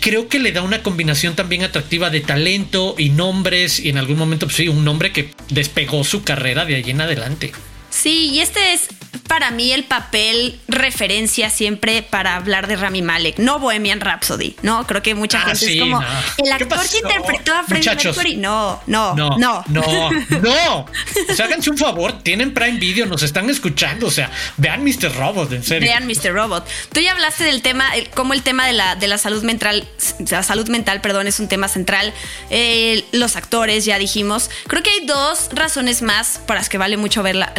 creo 0.00 0.26
que 0.28 0.40
le 0.40 0.50
da 0.50 0.62
una 0.62 0.82
combinación 0.82 1.36
también 1.36 1.62
atractiva 1.62 2.10
de 2.10 2.22
talento 2.22 2.96
y 2.98 3.10
nombres. 3.10 3.78
Y 3.78 3.90
en 3.90 3.98
algún 3.98 4.18
momento, 4.18 4.46
pues 4.46 4.56
sí, 4.56 4.66
un 4.66 4.84
nombre 4.84 5.12
que 5.12 5.30
despegó 5.50 6.02
su 6.02 6.24
carrera 6.24 6.64
de 6.64 6.74
allí 6.74 6.90
en 6.90 7.02
adelante. 7.02 7.52
Sí, 7.94 8.30
y 8.32 8.40
este 8.40 8.72
es 8.72 8.88
para 9.28 9.50
mí 9.50 9.72
el 9.72 9.84
papel 9.84 10.60
referencia 10.68 11.48
siempre 11.48 12.02
para 12.02 12.36
hablar 12.36 12.66
de 12.66 12.76
Rami 12.76 13.02
Malek, 13.02 13.38
no 13.38 13.58
Bohemian 13.58 14.00
Rhapsody, 14.00 14.56
¿no? 14.62 14.86
Creo 14.86 15.02
que 15.02 15.14
mucha 15.14 15.38
ah, 15.38 15.46
gente 15.46 15.74
es 15.74 15.80
como 15.80 16.02
el 16.38 16.52
actor 16.52 16.78
que 16.88 16.98
interpretó 16.98 17.54
a 17.54 17.62
Freddie 17.62 17.94
Mercury. 17.94 18.36
No, 18.36 18.82
no, 18.86 19.14
no, 19.14 19.38
no, 19.38 19.64
no, 19.68 20.10
no. 20.42 20.80
O 20.80 21.34
sea, 21.34 21.46
háganse 21.46 21.70
un 21.70 21.78
favor, 21.78 22.22
tienen 22.22 22.52
Prime 22.52 22.78
Video, 22.78 23.06
nos 23.06 23.22
están 23.22 23.48
escuchando, 23.48 24.08
o 24.08 24.10
sea, 24.10 24.30
vean 24.56 24.84
Mr. 24.84 25.14
Robot, 25.16 25.52
en 25.52 25.62
serio. 25.62 25.88
Vean 25.88 26.06
Mr. 26.06 26.32
Robot. 26.32 26.66
Tú 26.92 27.00
ya 27.00 27.12
hablaste 27.12 27.44
del 27.44 27.62
tema, 27.62 27.90
como 28.14 28.34
el 28.34 28.42
tema 28.42 28.66
de 28.66 28.72
la, 28.72 28.96
de 28.96 29.08
la 29.08 29.18
salud 29.18 29.42
mental, 29.42 29.88
la 30.30 30.42
salud 30.42 30.68
mental, 30.68 31.00
perdón, 31.00 31.26
es 31.26 31.40
un 31.40 31.48
tema 31.48 31.68
central. 31.68 32.12
Eh, 32.50 33.04
los 33.12 33.36
actores, 33.36 33.84
ya 33.84 33.98
dijimos. 33.98 34.50
Creo 34.66 34.82
que 34.82 34.90
hay 34.90 35.06
dos 35.06 35.48
razones 35.52 36.02
más 36.02 36.40
para 36.46 36.60
las 36.60 36.68
que 36.68 36.78
vale 36.78 36.96
mucho 36.96 37.22
ver 37.22 37.36
la, 37.36 37.52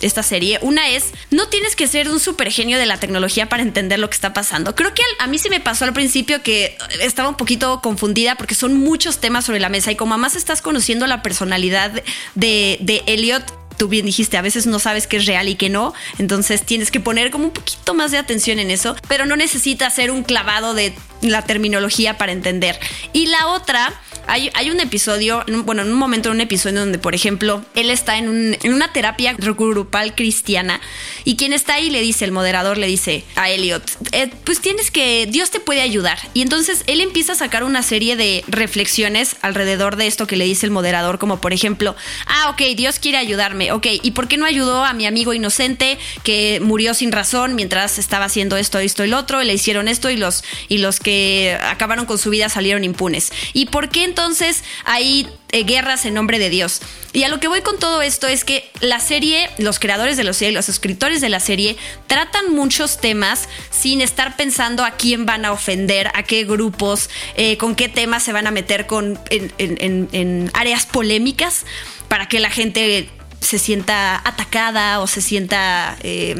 esta 0.00 0.22
serie. 0.22 0.58
Una 0.62 0.88
es 0.88 1.12
no 1.30 1.48
tienes 1.48 1.76
que 1.76 1.86
ser 1.86 2.08
un 2.10 2.20
super 2.20 2.50
genio 2.50 2.78
de 2.78 2.86
la 2.86 2.98
tecnología 2.98 3.48
para 3.48 3.62
entender 3.62 3.98
lo 3.98 4.08
que 4.08 4.14
está 4.14 4.32
pasando. 4.32 4.74
Creo 4.74 4.94
que 4.94 5.02
a 5.18 5.26
mí 5.26 5.38
sí 5.38 5.48
me 5.50 5.60
pasó 5.60 5.84
al 5.84 5.92
principio 5.92 6.42
que 6.42 6.76
estaba 7.00 7.28
un 7.28 7.36
poquito 7.36 7.80
confundida 7.80 8.36
porque 8.36 8.54
son 8.54 8.74
muchos 8.78 9.18
temas 9.18 9.44
sobre 9.44 9.60
la 9.60 9.68
mesa 9.68 9.92
y 9.92 9.96
como 9.96 10.16
más 10.18 10.36
estás 10.36 10.62
conociendo 10.62 11.06
la 11.06 11.22
personalidad 11.22 11.90
de, 12.34 12.78
de 12.80 13.02
Elliot, 13.06 13.44
tú 13.76 13.88
bien 13.88 14.06
dijiste, 14.06 14.36
a 14.36 14.42
veces 14.42 14.66
no 14.66 14.78
sabes 14.78 15.06
qué 15.06 15.16
es 15.16 15.26
real 15.26 15.48
y 15.48 15.56
qué 15.56 15.68
no, 15.68 15.94
entonces 16.18 16.64
tienes 16.64 16.90
que 16.90 17.00
poner 17.00 17.30
como 17.30 17.46
un 17.46 17.50
poquito 17.50 17.94
más 17.94 18.10
de 18.10 18.18
atención 18.18 18.58
en 18.58 18.70
eso, 18.70 18.96
pero 19.08 19.26
no 19.26 19.36
necesitas 19.36 19.94
ser 19.94 20.10
un 20.10 20.22
clavado 20.22 20.74
de 20.74 20.94
la 21.20 21.42
terminología 21.42 22.18
para 22.18 22.32
entender. 22.32 22.78
Y 23.12 23.26
la 23.26 23.48
otra 23.48 23.92
hay, 24.26 24.70
un 24.70 24.80
episodio, 24.80 25.44
bueno, 25.64 25.82
en 25.82 25.88
un 25.88 25.98
momento, 25.98 26.28
en 26.28 26.36
un 26.36 26.40
episodio 26.40 26.80
donde, 26.80 26.98
por 26.98 27.14
ejemplo, 27.14 27.64
él 27.74 27.90
está 27.90 28.18
en, 28.18 28.56
una 28.64 28.92
terapia 28.92 29.34
grupal 29.34 30.14
cristiana 30.14 30.80
y 31.24 31.36
quien 31.36 31.52
está 31.52 31.74
ahí 31.74 31.90
le 31.90 32.00
dice, 32.00 32.24
el 32.24 32.32
moderador 32.32 32.78
le 32.78 32.86
dice 32.86 33.24
a 33.36 33.50
Elliot, 33.50 33.82
eh, 34.12 34.30
pues 34.44 34.60
tienes 34.60 34.90
que, 34.90 35.26
Dios 35.26 35.50
te 35.50 35.60
puede 35.60 35.80
ayudar. 35.80 36.18
Y 36.34 36.42
entonces 36.42 36.84
él 36.86 37.00
empieza 37.00 37.32
a 37.32 37.36
sacar 37.36 37.64
una 37.64 37.82
serie 37.82 38.16
de 38.16 38.44
reflexiones 38.48 39.36
alrededor 39.42 39.96
de 39.96 40.06
esto 40.06 40.26
que 40.26 40.36
le 40.36 40.44
dice 40.44 40.66
el 40.66 40.72
moderador, 40.72 41.18
como 41.18 41.40
por 41.40 41.52
ejemplo, 41.52 41.96
ah, 42.26 42.50
ok, 42.50 42.76
Dios 42.76 42.98
quiere 42.98 43.18
ayudarme, 43.18 43.72
ok, 43.72 43.86
¿y 44.02 44.10
por 44.12 44.28
qué 44.28 44.36
no 44.36 44.46
ayudó 44.46 44.84
a 44.84 44.92
mi 44.92 45.06
amigo 45.06 45.34
inocente 45.34 45.98
que 46.22 46.60
murió 46.62 46.94
sin 46.94 47.12
razón 47.12 47.54
mientras 47.54 47.98
estaba 47.98 48.26
haciendo 48.26 48.56
esto, 48.56 48.78
esto 48.78 49.04
y 49.04 49.08
lo 49.08 49.18
otro? 49.18 49.42
Le 49.42 49.54
hicieron 49.54 49.88
esto 49.88 50.10
y 50.10 50.16
los, 50.16 50.44
y 50.68 50.78
los 50.78 51.00
que 51.00 51.58
acabaron 51.62 52.06
con 52.06 52.18
su 52.18 52.30
vida 52.30 52.48
salieron 52.48 52.84
impunes. 52.84 53.32
¿Y 53.52 53.66
por 53.66 53.88
qué 53.88 54.11
entonces 54.12 54.62
hay 54.84 55.26
eh, 55.52 55.64
guerras 55.64 56.04
en 56.04 56.12
nombre 56.12 56.38
de 56.38 56.50
Dios? 56.50 56.82
Y 57.14 57.22
a 57.24 57.28
lo 57.28 57.40
que 57.40 57.48
voy 57.48 57.62
con 57.62 57.78
todo 57.78 58.02
esto 58.02 58.26
es 58.26 58.44
que 58.44 58.70
la 58.80 59.00
serie, 59.00 59.48
los 59.56 59.78
creadores 59.78 60.18
de 60.18 60.24
la 60.24 60.34
serie, 60.34 60.52
los 60.52 60.68
escritores 60.68 61.22
de 61.22 61.30
la 61.30 61.40
serie, 61.40 61.78
tratan 62.06 62.54
muchos 62.54 63.00
temas 63.00 63.48
sin 63.70 64.02
estar 64.02 64.36
pensando 64.36 64.84
a 64.84 64.92
quién 64.92 65.24
van 65.24 65.46
a 65.46 65.52
ofender, 65.52 66.10
a 66.14 66.24
qué 66.24 66.44
grupos, 66.44 67.08
eh, 67.36 67.56
con 67.56 67.74
qué 67.74 67.88
temas 67.88 68.22
se 68.22 68.34
van 68.34 68.46
a 68.46 68.50
meter 68.50 68.86
con, 68.86 69.18
en, 69.30 70.50
áreas 70.52 70.84
polémicas 70.84 71.64
para 72.08 72.28
que 72.28 72.38
la 72.38 72.50
gente 72.50 73.08
se 73.40 73.58
sienta 73.58 74.20
atacada 74.24 75.00
o 75.00 75.06
se 75.06 75.22
sienta... 75.22 75.96
Eh, 76.02 76.36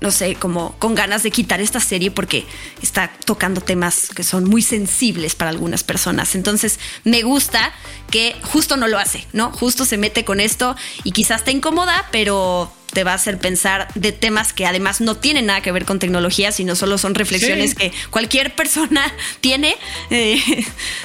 no 0.00 0.10
sé, 0.10 0.34
como 0.34 0.74
con 0.78 0.94
ganas 0.94 1.22
de 1.22 1.30
quitar 1.30 1.60
esta 1.60 1.80
serie 1.80 2.10
porque 2.10 2.46
está 2.82 3.12
tocando 3.24 3.60
temas 3.60 4.08
que 4.14 4.24
son 4.24 4.44
muy 4.44 4.62
sensibles 4.62 5.34
para 5.34 5.50
algunas 5.50 5.84
personas. 5.84 6.34
Entonces, 6.34 6.78
me 7.04 7.22
gusta 7.22 7.72
que 8.10 8.34
justo 8.42 8.76
no 8.76 8.88
lo 8.88 8.98
hace, 8.98 9.26
¿no? 9.32 9.52
Justo 9.52 9.84
se 9.84 9.98
mete 9.98 10.24
con 10.24 10.40
esto 10.40 10.76
y 11.04 11.12
quizás 11.12 11.44
te 11.44 11.52
incomoda, 11.52 12.06
pero 12.10 12.72
te 12.92 13.04
va 13.04 13.12
a 13.12 13.14
hacer 13.14 13.38
pensar 13.38 13.88
de 13.94 14.12
temas 14.12 14.52
que 14.52 14.66
además 14.66 15.00
no 15.00 15.16
tienen 15.16 15.46
nada 15.46 15.60
que 15.60 15.72
ver 15.72 15.84
con 15.84 15.98
tecnología, 15.98 16.52
sino 16.52 16.76
solo 16.76 16.98
son 16.98 17.14
reflexiones 17.14 17.74
que 17.74 17.92
cualquier 18.10 18.54
persona 18.54 19.02
tiene 19.40 19.76
eh, 20.10 20.40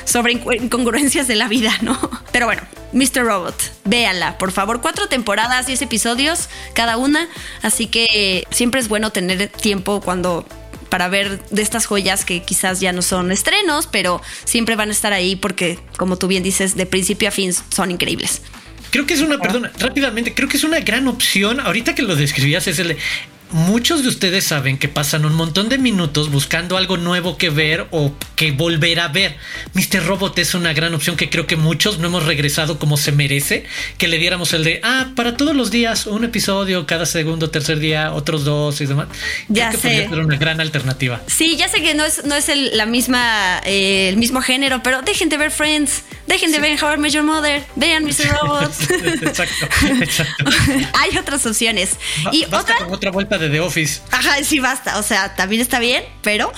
sobre 0.05 0.33
incongruencias 0.33 1.27
de 1.27 1.35
la 1.35 1.47
vida, 1.47 1.73
¿no? 1.81 1.97
Pero 2.31 2.45
bueno, 2.45 2.63
Mr. 2.93 3.25
Robot, 3.25 3.55
véanla, 3.85 4.37
por 4.37 4.51
favor. 4.51 4.81
Cuatro 4.81 5.07
temporadas, 5.07 5.67
diez 5.67 5.81
episodios 5.81 6.49
cada 6.73 6.97
una, 6.97 7.27
así 7.61 7.87
que 7.87 8.45
siempre 8.51 8.81
es 8.81 8.87
bueno 8.87 9.11
tener 9.11 9.47
tiempo 9.49 10.01
cuando 10.01 10.45
para 10.89 11.07
ver 11.09 11.43
de 11.49 11.61
estas 11.61 11.85
joyas 11.85 12.25
que 12.25 12.43
quizás 12.43 12.79
ya 12.79 12.93
no 12.93 13.01
son 13.01 13.31
estrenos, 13.31 13.87
pero 13.87 14.21
siempre 14.45 14.75
van 14.75 14.89
a 14.89 14.91
estar 14.91 15.13
ahí 15.13 15.35
porque, 15.35 15.79
como 15.97 16.17
tú 16.17 16.27
bien 16.27 16.43
dices, 16.43 16.75
de 16.75 16.85
principio 16.85 17.27
a 17.27 17.31
fin 17.31 17.53
son 17.53 17.91
increíbles. 17.91 18.41
Creo 18.95 19.05
que 19.05 19.13
es 19.13 19.19
una, 19.19 19.37
perdón, 19.37 19.69
rápidamente, 19.77 20.33
creo 20.33 20.47
que 20.47 20.55
es 20.55 20.63
una 20.63 20.79
gran 20.79 21.05
opción. 21.09 21.59
Ahorita 21.59 21.93
que 21.93 22.01
lo 22.01 22.15
describías, 22.15 22.65
es 22.69 22.79
el 22.79 22.87
de 22.87 22.97
muchos 23.55 24.03
de 24.03 24.09
ustedes 24.09 24.43
saben 24.43 24.77
que 24.77 24.89
pasan 24.89 25.25
un 25.25 25.33
montón 25.33 25.69
de 25.69 25.77
minutos 25.77 26.29
buscando 26.29 26.75
algo 26.75 26.97
nuevo 26.97 27.37
que 27.37 27.49
ver 27.49 27.87
o 27.91 28.11
que 28.35 28.51
volver 28.51 28.99
a 28.99 29.07
ver. 29.07 29.37
Mr. 29.73 30.05
Robot 30.05 30.37
es 30.39 30.55
una 30.55 30.73
gran 30.73 30.93
opción 30.93 31.15
que 31.15 31.29
creo 31.29 31.47
que 31.47 31.55
muchos 31.55 31.97
no 31.97 32.07
hemos 32.07 32.25
regresado 32.25 32.77
como 32.79 32.97
se 32.97 33.13
merece, 33.13 33.63
que 33.97 34.09
le 34.09 34.17
diéramos 34.17 34.51
el 34.51 34.65
de, 34.65 34.81
ah, 34.83 35.07
para 35.15 35.37
todos 35.37 35.55
los 35.55 35.71
días, 35.71 36.05
un 36.05 36.25
episodio, 36.25 36.85
cada 36.85 37.05
segundo, 37.05 37.49
tercer 37.49 37.79
día, 37.79 38.11
otros 38.11 38.43
dos 38.43 38.81
y 38.81 38.87
demás. 38.87 39.07
Ya 39.47 39.69
creo 39.69 39.81
sé. 39.81 40.07
Que 40.09 40.15
una 40.15 40.35
gran 40.35 40.59
alternativa. 40.59 41.21
Sí, 41.27 41.55
ya 41.55 41.69
sé 41.69 41.81
que 41.81 41.93
no 41.93 42.03
es, 42.03 42.25
no 42.25 42.35
es 42.35 42.49
el, 42.49 42.75
la 42.75 42.85
misma, 42.85 43.61
eh, 43.63 44.09
el 44.09 44.17
mismo 44.17 44.41
género, 44.41 44.83
pero 44.83 45.01
dejen 45.01 45.29
de 45.29 45.37
ver 45.37 45.51
Friends, 45.51 46.03
dejen 46.27 46.51
de 46.51 46.59
ver 46.59 46.77
How 46.83 46.95
I 46.95 46.97
Met 46.97 47.13
Your 47.13 47.23
Mother, 47.23 47.63
vean 47.77 48.03
Mr. 48.03 48.37
Robot. 48.41 48.71
exacto, 49.23 49.65
exacto. 50.01 50.45
Hay 50.99 51.17
otras 51.17 51.45
opciones. 51.45 51.91
y 52.33 52.43
otra... 52.45 52.75
otra 52.89 53.11
vuelta 53.11 53.37
de 53.37 53.44
The 53.49 53.59
Office. 53.59 54.01
Ajá, 54.11 54.43
sí, 54.43 54.59
basta. 54.59 54.99
O 54.99 55.03
sea, 55.03 55.35
también 55.35 55.61
está 55.61 55.79
bien, 55.79 56.03
pero 56.21 56.51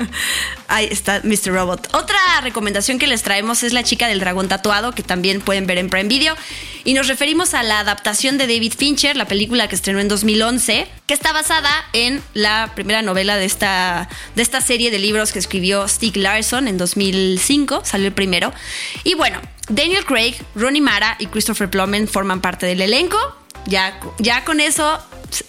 ahí 0.68 0.88
está 0.90 1.20
Mr. 1.24 1.52
Robot. 1.52 1.94
Otra 1.94 2.18
recomendación 2.42 2.98
que 2.98 3.06
les 3.06 3.22
traemos 3.22 3.62
es 3.62 3.72
La 3.72 3.82
chica 3.82 4.08
del 4.08 4.20
dragón 4.20 4.48
tatuado, 4.48 4.92
que 4.92 5.02
también 5.02 5.40
pueden 5.40 5.66
ver 5.66 5.78
en 5.78 5.90
Prime 5.90 6.08
Video. 6.08 6.36
Y 6.84 6.94
nos 6.94 7.08
referimos 7.08 7.54
a 7.54 7.62
la 7.62 7.80
adaptación 7.80 8.36
de 8.38 8.46
David 8.46 8.74
Fincher, 8.76 9.16
la 9.16 9.26
película 9.26 9.68
que 9.68 9.74
estrenó 9.74 10.00
en 10.00 10.08
2011, 10.08 10.86
que 11.06 11.14
está 11.14 11.32
basada 11.32 11.70
en 11.92 12.22
la 12.34 12.72
primera 12.74 13.02
novela 13.02 13.36
de 13.36 13.46
esta, 13.46 14.08
de 14.34 14.42
esta 14.42 14.60
serie 14.60 14.90
de 14.90 14.98
libros 14.98 15.32
que 15.32 15.38
escribió 15.38 15.88
Stieg 15.88 16.16
Larsson 16.16 16.68
en 16.68 16.76
2005, 16.76 17.82
salió 17.84 18.08
el 18.08 18.12
primero. 18.12 18.52
Y 19.02 19.14
bueno, 19.14 19.40
Daniel 19.68 20.04
Craig, 20.04 20.34
Ronnie 20.54 20.82
Mara 20.82 21.16
y 21.18 21.26
Christopher 21.26 21.70
Plummer 21.70 22.06
forman 22.06 22.40
parte 22.40 22.66
del 22.66 22.82
elenco. 22.82 23.18
Ya, 23.66 23.98
ya 24.18 24.44
con 24.44 24.60
eso 24.60 25.02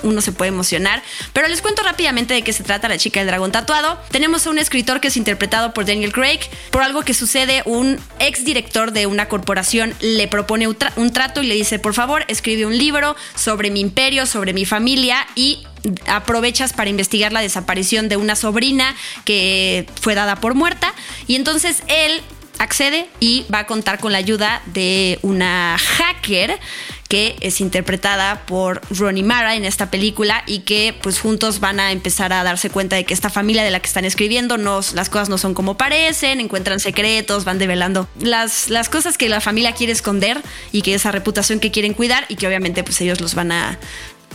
uno 0.04 0.22
se 0.22 0.32
puede 0.32 0.50
emocionar. 0.50 1.04
Pero 1.34 1.48
les 1.48 1.62
cuento 1.62 1.84
rápidamente 1.84 2.34
de 2.34 2.42
qué 2.42 2.54
se 2.54 2.64
trata 2.64 2.88
La 2.88 2.98
chica 2.98 3.20
del 3.20 3.28
dragón 3.28 3.52
tatuado. 3.52 4.00
Tenemos 4.12 4.48
a 4.48 4.50
un 4.50 4.60
escritor 4.60 5.00
que 5.00 5.10
es 5.10 5.18
interpretado 5.18 5.74
por 5.74 5.86
Daniel 5.86 6.12
Craig. 6.12 6.40
Por 6.72 6.82
algo 6.82 7.04
que 7.04 7.14
sucede, 7.14 7.62
un 7.66 8.00
ex 8.20 8.46
director 8.46 8.92
de 8.92 9.06
una 9.08 9.28
corporación 9.28 9.94
le 10.00 10.28
propone 10.28 10.68
un, 10.68 11.12
trato 11.12 11.42
y 11.42 11.48
le 11.48 11.56
dice, 11.56 11.80
por 11.80 11.94
favor, 11.94 12.26
escribe 12.28 12.66
un 12.66 12.78
libro 12.78 13.16
sobre 13.36 13.72
mi 13.72 13.82
imperio, 13.82 14.26
sobre 14.26 14.54
mi 14.54 14.66
familia 14.66 15.28
y 15.36 15.66
aprovechas 16.08 16.74
para 16.74 16.90
investigar 16.90 17.32
la 17.32 17.42
desaparición 17.42 18.10
de 18.10 18.18
una 18.18 18.36
sobrina 18.36 18.96
que 19.24 19.88
fue 20.02 20.16
dada 20.16 20.38
por 20.38 20.56
muerta. 20.56 20.94
Y 21.28 21.36
entonces 21.36 21.84
él 21.88 22.22
accede 22.58 23.08
y 23.20 23.46
va 23.54 23.60
a 23.60 23.66
contar 23.66 24.00
con 24.00 24.12
la 24.12 24.18
ayuda 24.18 24.62
de 24.68 25.20
una 25.22 25.78
hacker 25.78 26.60
que 27.08 27.36
es 27.42 27.62
interpretada 27.62 28.46
por 28.46 28.82
Ronnie 28.90 29.24
Mara 29.24 29.56
en 29.56 29.66
esta 29.66 29.92
película 29.92 30.44
y 30.48 30.60
que 30.60 30.96
pues 31.02 31.20
juntos 31.20 31.60
van 31.60 31.80
a 31.80 31.92
empezar 31.92 32.34
a 32.34 32.44
darse 32.44 32.70
cuenta 32.70 32.96
de 32.96 33.06
que 33.06 33.14
esta 33.14 33.30
familia 33.30 33.64
de 33.64 33.72
la 33.72 33.80
que 33.80 33.88
están 33.88 34.06
escribiendo 34.06 34.58
no, 34.58 34.82
las 34.94 35.10
cosas 35.10 35.30
no 35.30 35.38
son 35.38 35.54
como 35.54 35.78
parecen, 35.78 36.40
encuentran 36.40 36.80
secretos, 36.80 37.46
van 37.46 37.60
develando 37.60 38.08
las, 38.20 38.70
las 38.70 38.90
cosas 38.90 39.18
que 39.18 39.30
la 39.30 39.40
familia 39.40 39.74
quiere 39.74 39.94
esconder 39.94 40.42
y 40.72 40.82
que 40.82 40.96
esa 40.96 41.12
reputación 41.12 41.60
que 41.60 41.72
quieren 41.72 41.94
cuidar 41.94 42.26
y 42.28 42.36
que 42.36 42.48
obviamente 42.48 42.84
pues 42.84 43.00
ellos 43.02 43.22
los 43.22 43.36
van 43.36 43.52
a 43.52 43.80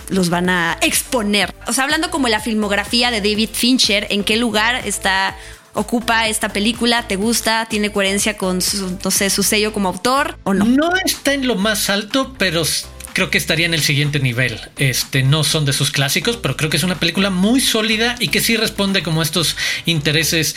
los 0.09 0.29
van 0.29 0.51
a 0.51 0.77
exponer. 0.81 1.55
O 1.69 1.73
sea, 1.73 1.85
hablando 1.85 2.11
como 2.11 2.29
la 2.29 2.41
filmografía 2.41 3.13
de 3.13 3.21
David 3.21 3.51
Fincher, 3.53 4.09
en 4.11 4.25
qué 4.25 4.37
lugar 4.37 4.83
está 4.85 5.37
ocupa 5.75 6.29
esta 6.29 6.51
película? 6.51 7.07
¿Te 7.09 7.17
gusta? 7.17 7.67
¿Tiene 7.69 7.93
coherencia 7.93 8.37
con 8.37 8.61
su, 8.61 8.99
su 9.01 9.43
sello 9.43 9.73
como 9.73 9.89
autor 9.89 10.39
o 10.45 10.55
no? 10.55 10.65
No 10.65 10.93
está 11.05 11.35
en 11.35 11.47
lo 11.47 11.57
más 11.57 11.91
alto, 11.91 12.35
pero 12.39 12.65
creo 13.13 13.31
que 13.31 13.39
estaría 13.39 13.67
en 13.67 13.75
el 13.75 13.83
siguiente 13.83 14.21
nivel. 14.21 14.59
Este 14.77 15.23
no 15.23 15.45
son 15.45 15.65
de 15.65 15.73
sus 15.73 15.91
clásicos, 15.91 16.37
pero 16.37 16.57
creo 16.57 16.71
que 16.71 16.77
es 16.77 16.85
una 16.85 16.99
película 16.99 17.31
muy 17.31 17.61
sólida 17.61 18.17
y 18.19 18.29
que 18.29 18.41
sí 18.41 18.57
responde 18.57 19.03
como 19.03 19.23
estos 19.23 19.57
intereses 19.87 20.57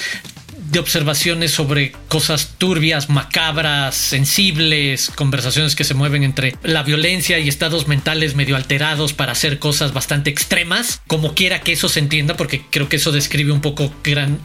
de 0.74 0.80
observaciones 0.80 1.52
sobre 1.52 1.92
cosas 2.08 2.56
turbias, 2.58 3.10
macabras, 3.10 3.96
sensibles, 3.96 5.12
conversaciones 5.14 5.76
que 5.76 5.84
se 5.84 5.94
mueven 5.94 6.24
entre 6.24 6.56
la 6.64 6.82
violencia 6.84 7.38
y 7.38 7.48
estados 7.48 7.88
mentales 7.88 8.36
medio 8.36 8.56
alterados 8.56 9.14
para 9.14 9.34
hacer 9.34 9.60
cosas 9.60 9.94
bastante 9.94 10.32
extremas, 10.32 11.02
como 11.06 11.36
quiera 11.36 11.62
que 11.62 11.74
eso 11.74 11.90
se 11.90 12.00
entienda, 12.00 12.36
porque 12.36 12.66
creo 12.72 12.90
que 12.90 12.96
eso 12.96 13.12
describe 13.12 13.52
un 13.52 13.62
poco 13.62 13.94
gran, 14.04 14.40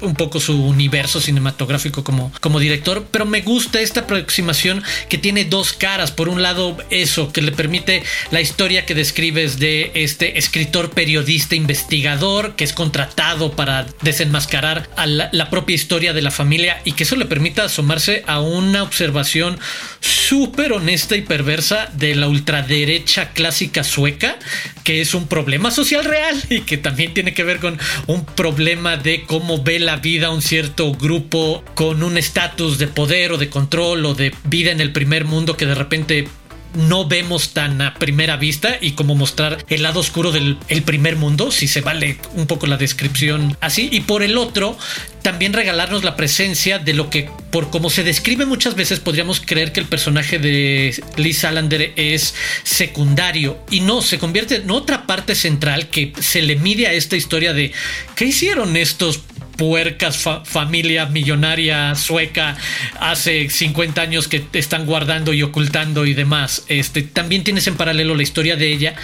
un 0.00 0.14
poco 0.14 0.40
su 0.40 0.64
universo 0.64 1.20
cinematográfico 1.20 2.04
como, 2.04 2.32
como 2.40 2.60
director, 2.60 3.06
pero 3.10 3.24
me 3.24 3.42
gusta 3.42 3.80
esta 3.80 4.00
aproximación 4.00 4.82
que 5.08 5.18
tiene 5.18 5.44
dos 5.44 5.72
caras. 5.72 6.10
Por 6.10 6.28
un 6.28 6.42
lado, 6.42 6.76
eso, 6.90 7.32
que 7.32 7.42
le 7.42 7.52
permite 7.52 8.02
la 8.30 8.40
historia 8.40 8.86
que 8.86 8.94
describes 8.94 9.58
de 9.58 9.90
este 9.94 10.38
escritor, 10.38 10.90
periodista, 10.90 11.54
investigador, 11.54 12.56
que 12.56 12.64
es 12.64 12.72
contratado 12.72 13.52
para 13.52 13.86
desenmascarar 14.02 14.88
a 14.96 15.06
la, 15.06 15.50
propia 15.50 15.74
historia 15.74 16.12
de 16.12 16.22
la 16.22 16.30
familia 16.30 16.80
y 16.84 16.92
que 16.92 17.04
eso 17.04 17.16
le 17.16 17.24
permita 17.24 17.64
asomarse 17.64 18.24
a 18.26 18.40
una 18.40 18.82
observación 18.82 19.58
súper 20.06 20.72
honesta 20.72 21.16
y 21.16 21.22
perversa 21.22 21.90
de 21.94 22.14
la 22.14 22.28
ultraderecha 22.28 23.30
clásica 23.30 23.82
sueca, 23.82 24.38
que 24.84 25.00
es 25.00 25.14
un 25.14 25.26
problema 25.26 25.70
social 25.70 26.04
real 26.04 26.40
y 26.48 26.60
que 26.60 26.78
también 26.78 27.12
tiene 27.12 27.34
que 27.34 27.42
ver 27.42 27.58
con 27.58 27.78
un 28.06 28.24
problema 28.24 28.96
de 28.96 29.24
cómo 29.24 29.62
ve 29.62 29.80
la 29.80 29.96
vida 29.96 30.30
un 30.30 30.42
cierto 30.42 30.92
grupo 30.92 31.64
con 31.74 32.02
un 32.02 32.18
estatus 32.18 32.78
de 32.78 32.86
poder 32.86 33.32
o 33.32 33.38
de 33.38 33.50
control 33.50 34.06
o 34.06 34.14
de 34.14 34.32
vida 34.44 34.70
en 34.70 34.80
el 34.80 34.92
primer 34.92 35.24
mundo 35.24 35.56
que 35.56 35.66
de 35.66 35.74
repente 35.74 36.28
no 36.74 37.08
vemos 37.08 37.50
tan 37.50 37.80
a 37.80 37.94
primera 37.94 38.36
vista 38.36 38.76
y 38.80 38.92
como 38.92 39.14
mostrar 39.14 39.64
el 39.68 39.82
lado 39.82 40.00
oscuro 40.00 40.30
del 40.30 40.58
primer 40.84 41.16
mundo, 41.16 41.50
si 41.50 41.68
se 41.68 41.80
vale 41.80 42.18
un 42.34 42.46
poco 42.46 42.66
la 42.66 42.76
descripción 42.76 43.56
así. 43.60 43.88
Y 43.90 44.00
por 44.00 44.22
el 44.22 44.36
otro, 44.36 44.76
también 45.26 45.54
regalarnos 45.54 46.04
la 46.04 46.14
presencia 46.14 46.78
de 46.78 46.94
lo 46.94 47.10
que, 47.10 47.28
por 47.50 47.68
como 47.70 47.90
se 47.90 48.04
describe 48.04 48.46
muchas 48.46 48.76
veces, 48.76 49.00
podríamos 49.00 49.40
creer 49.40 49.72
que 49.72 49.80
el 49.80 49.86
personaje 49.86 50.38
de 50.38 51.02
Liz 51.16 51.38
Salander 51.38 51.92
es 51.96 52.32
secundario 52.62 53.58
y 53.68 53.80
no, 53.80 54.02
se 54.02 54.20
convierte 54.20 54.54
en 54.54 54.70
otra 54.70 55.04
parte 55.04 55.34
central 55.34 55.88
que 55.88 56.12
se 56.20 56.42
le 56.42 56.54
mide 56.54 56.86
a 56.86 56.92
esta 56.92 57.16
historia 57.16 57.52
de 57.52 57.72
qué 58.14 58.26
hicieron 58.26 58.76
estos 58.76 59.20
puercas 59.56 60.16
familia 60.44 61.06
millonaria 61.06 61.94
sueca 61.94 62.56
hace 63.00 63.48
50 63.48 64.00
años 64.00 64.28
que 64.28 64.44
están 64.52 64.86
guardando 64.86 65.32
y 65.32 65.42
ocultando 65.42 66.06
y 66.06 66.14
demás. 66.14 66.64
Este, 66.68 67.02
también 67.02 67.44
tienes 67.44 67.66
en 67.66 67.76
paralelo 67.76 68.14
la 68.14 68.22
historia 68.22 68.56
de 68.56 68.72
ella 68.72 68.94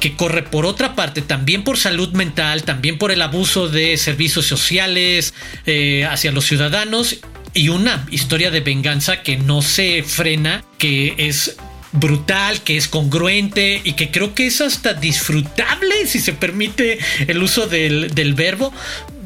que 0.00 0.14
corre 0.14 0.42
por 0.42 0.66
otra 0.66 0.94
parte 0.94 1.22
también 1.22 1.64
por 1.64 1.78
salud 1.78 2.12
mental, 2.12 2.62
también 2.62 2.98
por 2.98 3.12
el 3.12 3.22
abuso 3.22 3.68
de 3.68 3.96
servicios 3.96 4.46
sociales 4.46 5.34
eh, 5.66 6.06
hacia 6.10 6.32
los 6.32 6.46
ciudadanos 6.46 7.18
y 7.54 7.68
una 7.68 8.06
historia 8.10 8.50
de 8.50 8.60
venganza 8.60 9.22
que 9.22 9.36
no 9.36 9.62
se 9.62 10.02
frena, 10.02 10.64
que 10.78 11.14
es 11.18 11.56
brutal, 11.92 12.62
que 12.62 12.76
es 12.76 12.88
congruente 12.88 13.80
y 13.82 13.94
que 13.94 14.10
creo 14.10 14.34
que 14.34 14.46
es 14.46 14.60
hasta 14.60 14.94
disfrutable, 14.94 16.06
si 16.06 16.18
se 16.18 16.32
permite 16.32 16.98
el 17.26 17.42
uso 17.42 17.66
del, 17.66 18.14
del 18.14 18.34
verbo, 18.34 18.72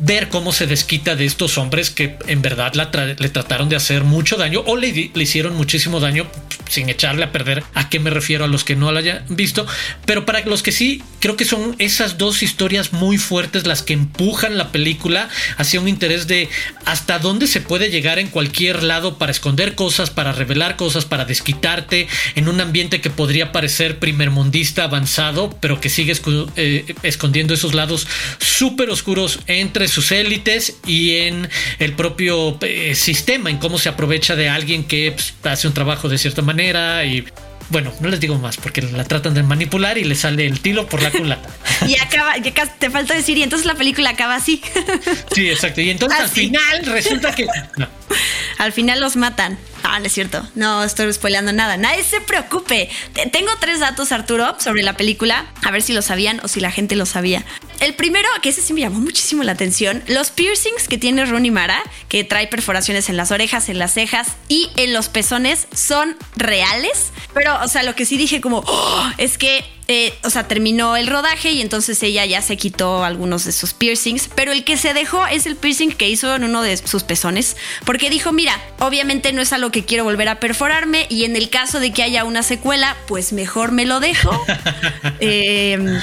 ver 0.05 0.29
cómo 0.29 0.53
se 0.53 0.67
desquita 0.67 1.15
de 1.15 1.25
estos 1.25 1.59
hombres 1.59 1.91
que 1.91 2.17
en 2.27 2.43
verdad 2.43 2.75
le 2.75 3.29
trataron 3.29 3.69
de 3.69 3.77
hacer 3.77 4.03
mucho 4.03 4.37
daño 4.37 4.65
o 4.67 4.77
le, 4.77 5.13
le, 5.15 5.23
hicieron 5.23 5.55
muchísimo 5.57 6.01
daño 6.01 6.27
sin 6.69 6.89
echarle 6.89 7.23
a 7.23 7.31
perder. 7.31 7.63
¿A 7.75 7.89
qué 7.89 8.01
me 8.01 8.11
refiero 8.11 8.45
a 8.45 8.49
los 8.49 8.65
que 8.65 8.75
no 8.75 8.91
lo 8.91 8.99
hayan 8.99 9.25
visto? 9.29 9.65
Pero 10.05 10.27
para 10.27 10.41
los 10.41 10.65
que 10.65 10.73
sí, 10.73 11.03
creo 11.21 11.37
que 11.37 11.45
son 11.45 11.77
esas 11.79 12.19
dos 12.19 12.43
historias 12.43 12.93
muy 12.93 13.17
fuertes 13.17 13.65
las 13.65 13.83
que 13.83 13.93
empujan 13.93 14.59
la 14.59 14.73
película 14.73 15.29
hacia 15.57 15.81
un 15.81 15.87
interés 15.87 16.27
de 16.27 16.49
hasta 16.85 17.21
dónde 17.21 17.47
se 17.47 17.61
puede 17.61 17.91
llegar 17.91 18.19
en 18.19 18.27
cualquier 18.27 18.83
lado 18.83 19.19
para 19.19 19.31
esconder 19.31 19.77
cosas, 19.77 20.11
para 20.11 20.33
revelar 20.33 20.75
cosas, 20.77 21.05
para 21.05 21.27
desquitarte 21.27 22.09
en 22.35 22.49
un 22.49 22.61
ambiente 22.61 23.01
que 23.01 23.11
podría 23.11 23.53
parecer 23.53 24.01
primermundista 24.01 24.83
avanzado, 24.83 25.57
pero 25.61 25.81
que 25.81 25.91
sigue 25.91 26.13
eh, 26.57 26.95
escondiendo 27.05 27.55
esos 27.55 27.75
lados 27.75 28.09
súper 28.39 28.91
oscuros 28.91 29.39
entre 29.47 29.92
sus 29.93 30.11
élites 30.13 30.79
y 30.87 31.17
en 31.17 31.49
el 31.79 31.93
propio 31.93 32.59
eh, 32.63 32.95
sistema, 32.95 33.51
en 33.51 33.59
cómo 33.59 33.79
se 33.79 33.89
aprovecha 33.89 34.35
de 34.37 34.49
alguien 34.49 34.85
que 34.85 35.13
pues, 35.13 35.35
hace 35.45 35.69
un 35.69 35.75
trabajo 35.75 36.09
de 36.09 36.19
cierta 36.19 36.43
manera 36.43 37.05
y 37.05 37.25
bueno, 37.73 37.93
no 38.01 38.09
les 38.09 38.21
digo 38.21 38.39
más 38.39 38.57
porque 38.59 38.83
la 38.83 39.05
tratan 39.05 39.35
de 39.35 39.43
manipular 39.43 39.99
y 39.99 40.05
le 40.05 40.15
sale 40.15 40.47
el 40.47 40.61
tiro 40.61 40.87
por 40.87 41.03
la 41.03 41.11
culata. 41.19 41.49
y 41.89 41.97
acaba, 41.99 42.35
te 42.79 42.91
falta 42.91 43.15
decir, 43.15 43.39
y 43.39 43.43
entonces 43.43 43.67
la 43.67 43.75
película 43.75 44.11
acaba 44.11 44.37
así. 44.37 44.63
sí, 45.35 45.51
exacto. 45.51 45.81
Y 45.81 45.91
entonces 45.91 46.21
al 46.21 46.29
final 46.29 46.87
resulta 46.87 47.35
que. 47.35 47.47
Al 48.59 48.73
final 48.73 49.01
los 49.01 49.17
matan. 49.17 49.59
No, 49.83 49.99
no 49.99 50.05
es 50.05 50.13
cierto. 50.13 50.47
No 50.55 50.85
estoy 50.85 51.13
spoileando 51.13 51.53
nada. 51.53 51.77
Nadie 51.77 52.05
se 52.05 52.21
preocupe. 52.21 52.89
Tengo 53.33 53.51
tres 53.59 53.81
datos, 53.81 54.13
Arturo, 54.13 54.55
sobre 54.61 54.83
la 54.83 54.97
película. 54.97 55.47
A 55.63 55.71
ver 55.73 55.83
si 55.83 55.93
lo 55.93 56.03
sabían 56.03 56.41
o 56.45 56.49
si 56.49 56.61
la 56.61 56.71
gente 56.71 56.95
lo 56.95 57.05
sabía. 57.05 57.45
El 57.81 57.95
primero, 57.95 58.29
que 58.43 58.51
ese 58.51 58.63
sí 58.63 58.73
me 58.73 58.81
llamó 58.81 59.01
muchísimo 59.01 59.43
la 59.43 59.53
atención, 59.53 60.05
los 60.07 60.31
piercings 60.31 60.87
que 60.87 60.99
tiene 60.99 61.25
Rooney 61.25 61.51
Mara, 61.51 61.83
que 62.09 62.23
trae 62.23 62.47
perforaciones 62.47 63.09
en 63.09 63.17
las 63.17 63.33
orejas, 63.33 63.69
en 63.69 63.81
las 63.81 63.93
cejas 63.95 64.29
y 64.49 64.71
en 64.77 64.93
los 64.93 65.09
pezones, 65.09 65.67
son 65.75 66.17
reales. 66.37 67.11
Pero, 67.35 67.63
o 67.63 67.69
sea, 67.69 67.83
lo 67.83 67.95
que 67.95 68.05
sí 68.05 68.17
dije 68.17 68.41
como, 68.41 68.63
oh, 68.67 69.11
es 69.19 69.39
que 69.39 69.65
eh, 69.89 70.15
o 70.23 70.31
sea, 70.31 70.47
terminó 70.47 70.97
el 70.97 71.09
rodaje 71.09 71.51
y 71.51 71.61
entonces 71.61 72.03
ella 72.03 72.25
ya 72.25 72.41
se 72.41 72.57
quitó 72.57 73.05
algunos 73.05 73.45
de 73.45 73.53
sus 73.53 73.75
piercings, 73.75 74.31
pero 74.35 74.53
el 74.53 74.65
que 74.65 74.77
se 74.77 74.95
dejó 74.95 75.27
es 75.27 75.45
el 75.45 75.57
piercing 75.57 75.91
que 75.91 76.09
hizo 76.09 76.35
en 76.35 76.45
uno 76.45 76.63
de 76.63 76.77
sus 76.77 77.03
pezones, 77.03 77.57
porque 77.85 78.09
dijo, 78.09 78.33
mira, 78.33 78.59
obviamente 78.79 79.33
no 79.33 79.43
es 79.43 79.53
algo 79.53 79.71
que 79.71 79.85
quiero 79.85 80.05
volver 80.05 80.29
a 80.29 80.39
perforarme 80.39 81.07
y 81.09 81.25
en 81.25 81.35
el 81.35 81.51
caso 81.51 81.81
de 81.81 81.93
que 81.93 82.05
haya 82.05 82.25
una 82.25 82.43
secuela, 82.43 82.97
pues 83.09 83.33
mejor 83.33 83.73
me 83.73 83.85
lo 83.85 83.99
dejo. 83.99 84.31
eh, 85.21 86.01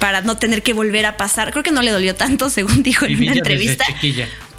para 0.00 0.22
no 0.22 0.38
tener 0.38 0.62
que 0.62 0.72
volver 0.72 1.04
a 1.04 1.18
pasar. 1.18 1.52
Creo 1.52 1.62
que 1.62 1.72
no 1.72 1.82
le 1.82 1.90
dolió 1.90 2.16
tanto, 2.16 2.48
según 2.48 2.82
dijo 2.82 3.04
en 3.04 3.22
una 3.22 3.32
entrevista. 3.34 3.84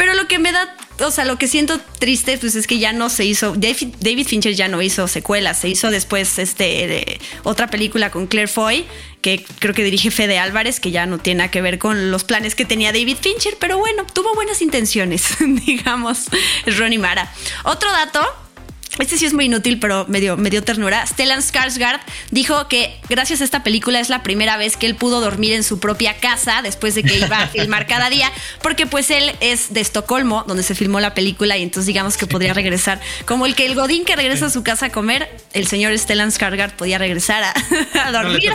Pero 0.01 0.15
lo 0.15 0.27
que 0.27 0.39
me 0.39 0.51
da, 0.51 0.75
o 1.05 1.11
sea, 1.11 1.25
lo 1.25 1.37
que 1.37 1.47
siento 1.47 1.79
triste, 1.99 2.35
pues 2.39 2.55
es 2.55 2.65
que 2.65 2.79
ya 2.79 2.91
no 2.91 3.07
se 3.07 3.23
hizo. 3.23 3.53
David, 3.55 4.25
Fincher 4.25 4.55
ya 4.55 4.67
no 4.67 4.81
hizo 4.81 5.07
secuelas, 5.07 5.59
se 5.59 5.69
hizo 5.69 5.91
después 5.91 6.39
este 6.39 7.19
otra 7.43 7.67
película 7.67 8.09
con 8.09 8.25
Claire 8.25 8.47
Foy, 8.47 8.87
que 9.21 9.45
creo 9.59 9.75
que 9.75 9.83
dirige 9.83 10.09
Fede 10.09 10.39
Álvarez, 10.39 10.79
que 10.79 10.89
ya 10.89 11.05
no 11.05 11.19
tiene 11.19 11.37
nada 11.37 11.51
que 11.51 11.61
ver 11.61 11.77
con 11.77 12.09
los 12.09 12.23
planes 12.23 12.55
que 12.55 12.65
tenía 12.65 12.91
David 12.91 13.17
Fincher, 13.21 13.57
pero 13.59 13.77
bueno, 13.77 14.03
tuvo 14.11 14.33
buenas 14.33 14.63
intenciones, 14.63 15.35
digamos, 15.67 16.29
Ronnie 16.65 16.97
Mara. 16.97 17.31
Otro 17.63 17.91
dato 17.91 18.27
este 18.99 19.17
sí 19.17 19.25
es 19.25 19.33
muy 19.33 19.45
inútil, 19.45 19.79
pero 19.79 20.05
me 20.07 20.19
dio, 20.19 20.63
ternura. 20.63 21.05
Stellan 21.05 21.41
Skarsgård 21.41 22.01
dijo 22.29 22.67
que 22.67 22.99
gracias 23.09 23.39
a 23.41 23.45
esta 23.45 23.63
película 23.63 23.99
es 23.99 24.09
la 24.09 24.21
primera 24.21 24.57
vez 24.57 24.75
que 24.75 24.85
él 24.85 24.95
pudo 24.95 25.21
dormir 25.21 25.53
en 25.53 25.63
su 25.63 25.79
propia 25.79 26.17
casa 26.17 26.61
después 26.61 26.93
de 26.95 27.03
que 27.03 27.17
iba 27.17 27.41
a 27.41 27.47
filmar 27.47 27.87
cada 27.87 28.09
día, 28.09 28.29
porque 28.61 28.85
pues 28.87 29.09
él 29.09 29.31
es 29.39 29.73
de 29.73 29.79
Estocolmo, 29.79 30.43
donde 30.45 30.63
se 30.63 30.75
filmó 30.75 30.99
la 30.99 31.13
película, 31.13 31.57
y 31.57 31.63
entonces 31.63 31.87
digamos 31.87 32.17
que 32.17 32.27
podría 32.27 32.53
regresar. 32.53 32.99
Como 33.25 33.45
el 33.45 33.55
que 33.55 33.65
el 33.65 33.75
Godín 33.75 34.03
que 34.03 34.15
regresa 34.15 34.47
a 34.47 34.49
su 34.49 34.61
casa 34.61 34.87
a 34.87 34.89
comer, 34.89 35.29
el 35.53 35.67
señor 35.67 35.97
Stellan 35.97 36.29
Skarsgård 36.29 36.73
podía 36.73 36.97
regresar 36.97 37.43
a, 37.43 38.11
dormir 38.11 38.51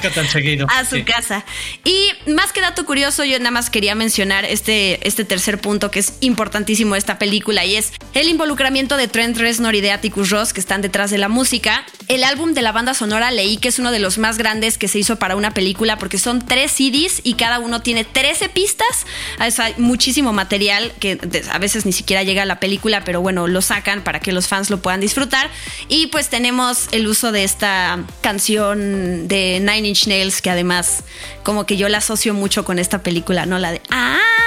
a 0.69 0.85
su 0.85 1.03
casa. 1.05 1.45
Y 1.85 2.11
más 2.31 2.53
que 2.53 2.61
dato 2.61 2.85
curioso, 2.85 3.25
yo 3.25 3.39
nada 3.39 3.53
más 3.53 3.71
quería 3.71 3.95
mencionar 3.95 4.45
este, 4.45 5.07
este 5.07 5.25
tercer 5.25 5.61
punto 5.61 5.91
que 5.91 6.01
es 6.01 6.15
importantísimo 6.21 6.95
de 6.95 6.99
esta 6.99 7.19
película, 7.19 7.65
y 7.65 7.77
es 7.77 7.93
el 8.13 8.29
involucramiento 8.29 8.99
de 8.99 9.09
Trent 9.09 9.39
Reznor 9.39 9.75
y 9.75 9.81
de 9.81 9.93
Atticus 9.93 10.26
Ross 10.31 10.53
que 10.53 10.61
están 10.61 10.83
detrás 10.83 11.11
de 11.11 11.19
la 11.19 11.29
música. 11.29 11.85
El 12.09 12.25
álbum 12.25 12.55
de 12.55 12.63
la 12.63 12.73
banda 12.73 12.95
sonora 12.95 13.31
leí 13.31 13.57
que 13.57 13.69
es 13.69 13.79
uno 13.79 13.91
de 13.91 13.99
los 13.99 14.19
más 14.19 14.39
grandes 14.39 14.79
que 14.79 14.89
se 14.89 14.99
hizo 14.99 15.17
para 15.17 15.37
una 15.37 15.53
película 15.53 15.99
porque 15.99 16.19
son 16.19 16.45
tres 16.45 16.73
CDs 16.73 17.21
y 17.23 17.35
cada 17.35 17.59
uno 17.59 17.81
tiene 17.81 18.05
13 18.05 18.49
pistas. 18.49 19.07
hay 19.39 19.75
muchísimo 19.79 20.33
material 20.33 20.93
que 21.01 21.19
a 21.51 21.59
veces 21.59 21.87
ni 21.87 21.93
siquiera 21.93 22.23
llega 22.23 22.43
a 22.43 22.47
la 22.47 22.61
película, 22.61 23.03
pero 23.05 23.21
bueno, 23.21 23.47
lo 23.47 23.63
sacan 23.63 24.03
para 24.03 24.21
que 24.21 24.33
los 24.33 24.47
fans 24.49 24.71
lo 24.71 24.79
puedan 24.79 25.01
disfrutar. 25.01 25.51
Y 25.89 26.09
pues 26.09 26.29
tenemos 26.29 26.89
el 26.93 27.07
uso 27.07 27.33
de 27.33 27.45
esta 27.45 27.99
canción 28.21 29.29
de 29.29 29.61
Nine 29.61 29.89
Inch 29.89 30.07
Nails 30.07 30.41
que 30.43 30.51
además 30.51 31.05
como 31.43 31.67
que 31.67 31.77
yo 31.77 31.89
la 31.89 31.99
asocio 31.99 32.35
mucho 32.35 32.65
con 32.65 32.79
esta 32.79 33.03
película, 33.03 33.47
¿no? 33.47 33.59
La 33.59 33.73
de... 33.73 33.83
¡Ah! 33.91 34.46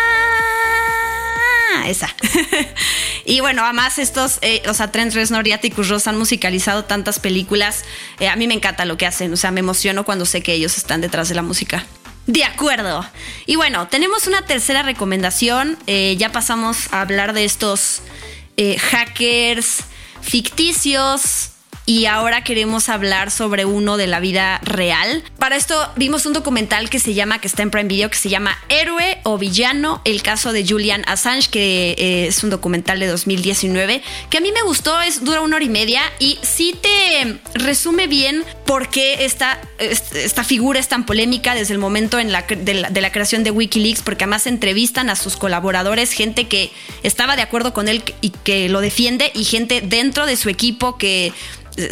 Esa. 1.87 2.13
y 3.25 3.39
bueno, 3.39 3.63
además 3.63 3.97
estos, 3.99 4.39
eh, 4.41 4.61
o 4.67 4.73
sea, 4.73 4.91
Trent 4.91 5.13
Reznor 5.13 5.47
y 5.47 5.51
Atticus 5.51 6.07
han 6.07 6.17
musicalizado 6.17 6.85
tantas 6.85 7.19
películas. 7.19 7.85
Eh, 8.19 8.27
a 8.27 8.35
mí 8.35 8.47
me 8.47 8.53
encanta 8.55 8.85
lo 8.85 8.97
que 8.97 9.05
hacen, 9.05 9.31
o 9.31 9.37
sea, 9.37 9.51
me 9.51 9.59
emociono 9.59 10.03
cuando 10.03 10.25
sé 10.25 10.41
que 10.41 10.53
ellos 10.53 10.77
están 10.77 11.01
detrás 11.01 11.29
de 11.29 11.35
la 11.35 11.41
música. 11.41 11.85
De 12.27 12.43
acuerdo. 12.43 13.05
Y 13.45 13.55
bueno, 13.55 13.87
tenemos 13.87 14.27
una 14.27 14.45
tercera 14.45 14.83
recomendación. 14.83 15.77
Eh, 15.87 16.15
ya 16.17 16.31
pasamos 16.31 16.91
a 16.91 17.01
hablar 17.01 17.33
de 17.33 17.45
estos 17.45 18.01
hackers 18.91 19.83
ficticios 20.21 21.51
y 21.89 22.05
ahora 22.05 22.43
queremos 22.43 22.87
hablar 22.87 23.31
sobre 23.31 23.65
uno 23.65 23.97
de 23.97 24.05
la 24.05 24.19
vida 24.19 24.59
real. 24.59 25.23
Para 25.39 25.55
esto 25.55 25.75
vimos 25.95 26.27
un 26.27 26.33
documental 26.33 26.87
que 26.87 26.99
se 26.99 27.15
llama, 27.15 27.41
que 27.41 27.47
está 27.47 27.63
en 27.63 27.71
Prime 27.71 27.87
Video, 27.87 28.11
que 28.11 28.17
se 28.17 28.29
llama 28.29 28.55
Héroe 28.69 29.17
o 29.23 29.39
Villano, 29.39 29.99
el 30.05 30.21
caso 30.21 30.53
de 30.53 30.63
Julian 30.63 31.01
Assange, 31.07 31.49
que 31.49 31.95
eh, 31.97 32.27
es 32.27 32.43
un 32.43 32.51
documental 32.51 32.99
de 32.99 33.07
2019, 33.07 34.03
que 34.29 34.37
a 34.37 34.39
mí 34.39 34.51
me 34.51 34.61
gustó, 34.61 35.01
es, 35.01 35.23
dura 35.23 35.41
una 35.41 35.55
hora 35.55 35.65
y 35.65 35.69
media 35.69 36.01
y 36.19 36.37
sí 36.43 36.77
te 36.79 37.39
resume 37.55 38.05
bien 38.05 38.43
por 38.67 38.89
qué 38.89 39.25
esta, 39.25 39.59
esta 39.79 40.43
figura 40.43 40.79
es 40.79 40.89
tan 40.89 41.07
polémica 41.07 41.55
desde 41.55 41.73
el 41.73 41.79
momento 41.79 42.19
en 42.19 42.31
la, 42.31 42.43
de, 42.43 42.75
la, 42.75 42.91
de 42.91 43.01
la 43.01 43.11
creación 43.11 43.43
de 43.43 43.49
Wikileaks, 43.49 44.03
porque 44.03 44.25
además 44.25 44.45
entrevistan 44.45 45.09
a 45.09 45.15
sus 45.15 45.37
colaboradores, 45.37 46.11
gente 46.11 46.47
que 46.47 46.69
estaba 47.01 47.35
de 47.35 47.41
acuerdo 47.41 47.73
con 47.73 47.87
él 47.87 48.03
y 48.21 48.29
que 48.29 48.69
lo 48.69 48.79
defiende 48.79 49.31
y 49.33 49.43
gente 49.43 49.81
dentro 49.81 50.27
de 50.27 50.37
su 50.37 50.49
equipo 50.49 50.99
que 50.99 51.33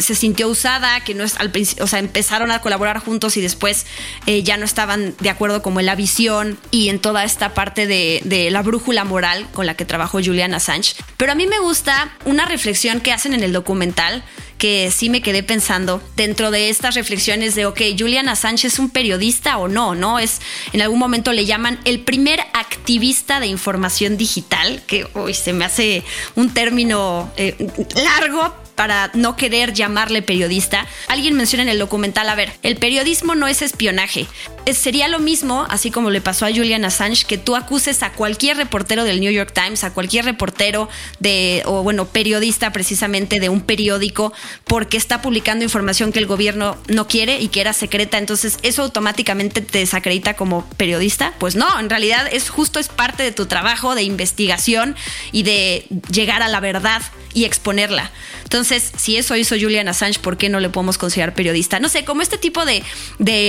se 0.00 0.14
sintió 0.14 0.48
usada, 0.48 1.00
que 1.00 1.14
no 1.14 1.24
es 1.24 1.36
al 1.36 1.50
principio, 1.50 1.84
o 1.84 1.86
sea, 1.86 1.98
empezaron 1.98 2.50
a 2.50 2.60
colaborar 2.60 2.98
juntos 2.98 3.36
y 3.36 3.40
después 3.40 3.86
eh, 4.26 4.42
ya 4.42 4.56
no 4.56 4.64
estaban 4.64 5.14
de 5.20 5.30
acuerdo 5.30 5.62
como 5.62 5.80
en 5.80 5.86
la 5.86 5.94
visión 5.94 6.58
y 6.70 6.88
en 6.88 6.98
toda 7.00 7.24
esta 7.24 7.54
parte 7.54 7.86
de, 7.86 8.20
de, 8.24 8.50
la 8.50 8.62
brújula 8.62 9.04
moral 9.04 9.46
con 9.52 9.66
la 9.66 9.74
que 9.74 9.84
trabajó 9.84 10.18
Julian 10.22 10.54
Assange. 10.54 10.94
Pero 11.16 11.32
a 11.32 11.34
mí 11.34 11.46
me 11.46 11.58
gusta 11.58 12.12
una 12.24 12.44
reflexión 12.44 13.00
que 13.00 13.12
hacen 13.12 13.34
en 13.34 13.42
el 13.42 13.52
documental 13.52 14.22
que 14.58 14.90
sí 14.90 15.08
me 15.08 15.22
quedé 15.22 15.42
pensando 15.42 16.02
dentro 16.16 16.50
de 16.50 16.68
estas 16.68 16.96
reflexiones 16.96 17.54
de, 17.54 17.64
ok, 17.64 17.80
Julian 17.96 18.28
Assange 18.28 18.66
es 18.66 18.78
un 18.78 18.90
periodista 18.90 19.56
o 19.58 19.68
no, 19.68 19.94
¿no? 19.94 20.18
Es, 20.18 20.40
en 20.72 20.82
algún 20.82 20.98
momento 20.98 21.32
le 21.32 21.46
llaman 21.46 21.78
el 21.84 22.00
primer 22.00 22.40
activista 22.52 23.40
de 23.40 23.46
información 23.46 24.16
digital, 24.16 24.82
que 24.86 25.06
hoy 25.14 25.32
se 25.32 25.52
me 25.52 25.64
hace 25.64 26.02
un 26.34 26.52
término 26.52 27.32
eh, 27.36 27.56
largo, 27.94 28.52
para 28.78 29.10
no 29.12 29.34
querer 29.34 29.72
llamarle 29.72 30.22
periodista. 30.22 30.86
Alguien 31.08 31.34
menciona 31.34 31.64
en 31.64 31.68
el 31.68 31.80
documental, 31.80 32.28
a 32.28 32.36
ver, 32.36 32.52
el 32.62 32.76
periodismo 32.76 33.34
no 33.34 33.48
es 33.48 33.60
espionaje. 33.60 34.28
Sería 34.72 35.08
lo 35.08 35.18
mismo, 35.18 35.66
así 35.68 35.90
como 35.90 36.10
le 36.10 36.20
pasó 36.20 36.46
a 36.46 36.50
Julian 36.50 36.84
Assange, 36.84 37.24
que 37.26 37.38
tú 37.38 37.56
acuses 37.56 38.04
a 38.04 38.12
cualquier 38.12 38.56
reportero 38.56 39.02
del 39.02 39.18
New 39.18 39.32
York 39.32 39.52
Times, 39.52 39.82
a 39.82 39.92
cualquier 39.92 40.26
reportero 40.26 40.88
de, 41.18 41.64
o 41.66 41.82
bueno, 41.82 42.06
periodista 42.06 42.72
precisamente 42.72 43.40
de 43.40 43.48
un 43.48 43.62
periódico, 43.62 44.32
porque 44.62 44.96
está 44.96 45.22
publicando 45.22 45.64
información 45.64 46.12
que 46.12 46.20
el 46.20 46.26
gobierno 46.26 46.78
no 46.86 47.08
quiere 47.08 47.40
y 47.40 47.48
que 47.48 47.60
era 47.60 47.72
secreta. 47.72 48.16
Entonces, 48.18 48.58
¿eso 48.62 48.82
automáticamente 48.82 49.60
te 49.60 49.78
desacredita 49.78 50.34
como 50.34 50.64
periodista? 50.76 51.34
Pues 51.40 51.56
no, 51.56 51.80
en 51.80 51.90
realidad 51.90 52.28
es 52.30 52.48
justo 52.48 52.78
es 52.78 52.86
parte 52.86 53.24
de 53.24 53.32
tu 53.32 53.46
trabajo 53.46 53.96
de 53.96 54.04
investigación 54.04 54.94
y 55.32 55.42
de 55.42 55.86
llegar 56.12 56.42
a 56.42 56.48
la 56.48 56.60
verdad 56.60 57.02
y 57.34 57.44
exponerla. 57.44 58.12
Entonces, 58.44 58.67
si 58.96 59.16
eso 59.16 59.36
hizo 59.36 59.56
Julian 59.58 59.88
Assange, 59.88 60.20
¿por 60.20 60.36
qué 60.36 60.48
no 60.48 60.60
le 60.60 60.68
podemos 60.68 60.98
considerar 60.98 61.34
periodista? 61.34 61.80
No 61.80 61.88
sé, 61.88 62.04
como 62.04 62.22
este 62.22 62.38
tipo 62.38 62.64
de, 62.64 62.82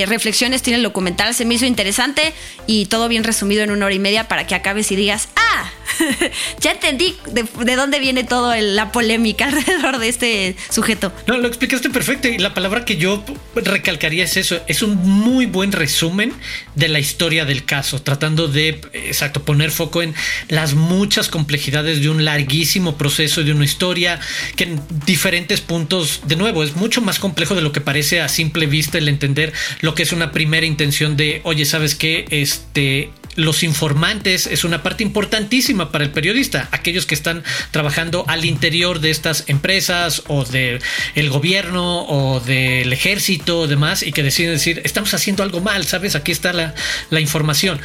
reflexiones 0.08 0.62
tiene 0.62 0.78
el 0.78 0.84
documental, 0.84 1.34
se 1.36 1.46
me 1.46 1.56
hizo 1.56 1.66
interesante 1.66 2.34
y 2.68 2.86
todo 2.86 3.08
bien 3.08 3.24
resumido 3.24 3.64
en 3.64 3.72
una 3.72 3.86
hora 3.86 3.96
y 3.96 4.00
media 4.00 4.28
para 4.28 4.48
que 4.48 4.56
acabes 4.56 4.92
y 4.92 4.96
digas, 4.96 5.30
ah, 5.36 5.72
ya 6.60 6.72
entendí 6.72 7.16
de, 7.32 7.76
dónde 7.76 8.00
viene 8.00 8.24
toda 8.24 8.60
la 8.62 8.92
polémica 8.92 9.46
alrededor 9.48 10.00
de 10.00 10.10
este 10.10 10.56
sujeto. 10.70 11.12
No, 11.28 11.38
lo 11.38 11.48
explicaste 11.48 11.90
perfecto 11.90 12.28
y 12.28 12.38
la 12.38 12.54
palabra 12.54 12.86
que 12.86 12.98
yo 12.98 13.24
recalcaría 13.56 14.24
es 14.24 14.38
eso, 14.38 14.60
es 14.68 14.82
un 14.82 14.96
muy 14.96 15.46
buen 15.46 15.72
resumen 15.72 16.34
de 16.76 16.88
la 16.88 17.00
historia 17.00 17.46
del 17.46 17.66
caso, 17.66 18.02
tratando 18.02 18.48
de, 18.48 18.82
exacto, 18.94 19.44
poner 19.44 19.72
foco 19.72 20.02
en 20.02 20.14
las 20.48 20.74
muchas 20.74 21.28
complejidades 21.28 22.02
de 22.02 22.10
un 22.10 22.26
larguísimo 22.26 22.98
proceso, 22.98 23.44
de 23.44 23.52
una 23.52 23.66
historia 23.66 24.20
que 24.56 24.78
diferentes 25.06 25.62
puntos. 25.62 26.22
De 26.26 26.36
nuevo, 26.36 26.64
es 26.64 26.76
mucho 26.76 27.02
más 27.02 27.20
complejo 27.20 27.56
de 27.56 27.62
lo 27.62 27.72
que 27.72 27.82
parece 27.82 28.22
a 28.22 28.30
simple 28.30 28.66
vista 28.66 28.98
el 28.98 29.08
entender 29.08 29.54
lo 29.82 29.96
que 29.96 30.04
es 30.04 30.12
una 30.12 30.32
primera 30.32 30.66
intención 30.66 31.18
de, 31.18 31.42
oye, 31.44 31.66
¿sabes 31.66 31.96
qué? 31.96 32.26
Este, 32.30 33.10
los 33.40 33.64
informantes 33.64 34.48
es 34.48 34.64
una 34.64 34.84
parte 34.84 35.04
importantísima 35.04 35.92
para 35.92 36.04
el 36.04 36.12
periodista, 36.12 36.68
aquellos 36.72 37.06
que 37.06 37.16
están 37.16 37.44
trabajando 37.72 38.26
al 38.28 38.46
interior 38.46 39.00
de 39.00 39.10
estas 39.10 39.46
empresas 39.48 40.24
o 40.28 40.44
del 40.44 40.82
el 41.16 41.30
gobierno 41.30 42.06
o 42.08 42.40
del 42.42 42.92
ejército 42.92 43.62
o 43.62 43.68
demás 43.68 44.04
y 44.04 44.12
que 44.12 44.24
deciden 44.24 44.54
decir, 44.54 44.82
estamos 44.84 45.14
haciendo 45.14 45.44
algo 45.44 45.62
mal, 45.62 45.86
¿sabes? 45.86 46.16
Aquí 46.16 46.32
está 46.32 46.54
la, 46.54 46.76
la 47.10 47.20
información 47.20 47.80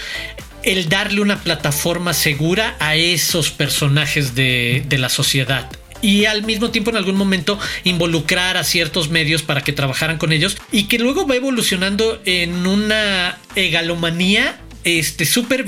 el 0.62 0.88
darle 0.88 1.20
una 1.20 1.42
plataforma 1.42 2.14
segura 2.14 2.74
a 2.80 2.96
esos 2.96 3.50
personajes 3.50 4.34
de, 4.34 4.82
de 4.88 4.96
la 4.96 5.10
sociedad 5.10 5.70
y 6.00 6.26
al 6.26 6.42
mismo 6.42 6.70
tiempo 6.70 6.90
en 6.90 6.96
algún 6.96 7.16
momento 7.16 7.58
involucrar 7.84 8.56
a 8.56 8.64
ciertos 8.64 9.08
medios 9.08 9.42
para 9.42 9.62
que 9.62 9.72
trabajaran 9.72 10.18
con 10.18 10.32
ellos 10.32 10.56
y 10.70 10.84
que 10.84 10.98
luego 10.98 11.26
va 11.26 11.36
evolucionando 11.36 12.20
en 12.24 12.66
una 12.66 13.38
egalomanía 13.56 14.58
este 14.84 15.24
súper 15.24 15.64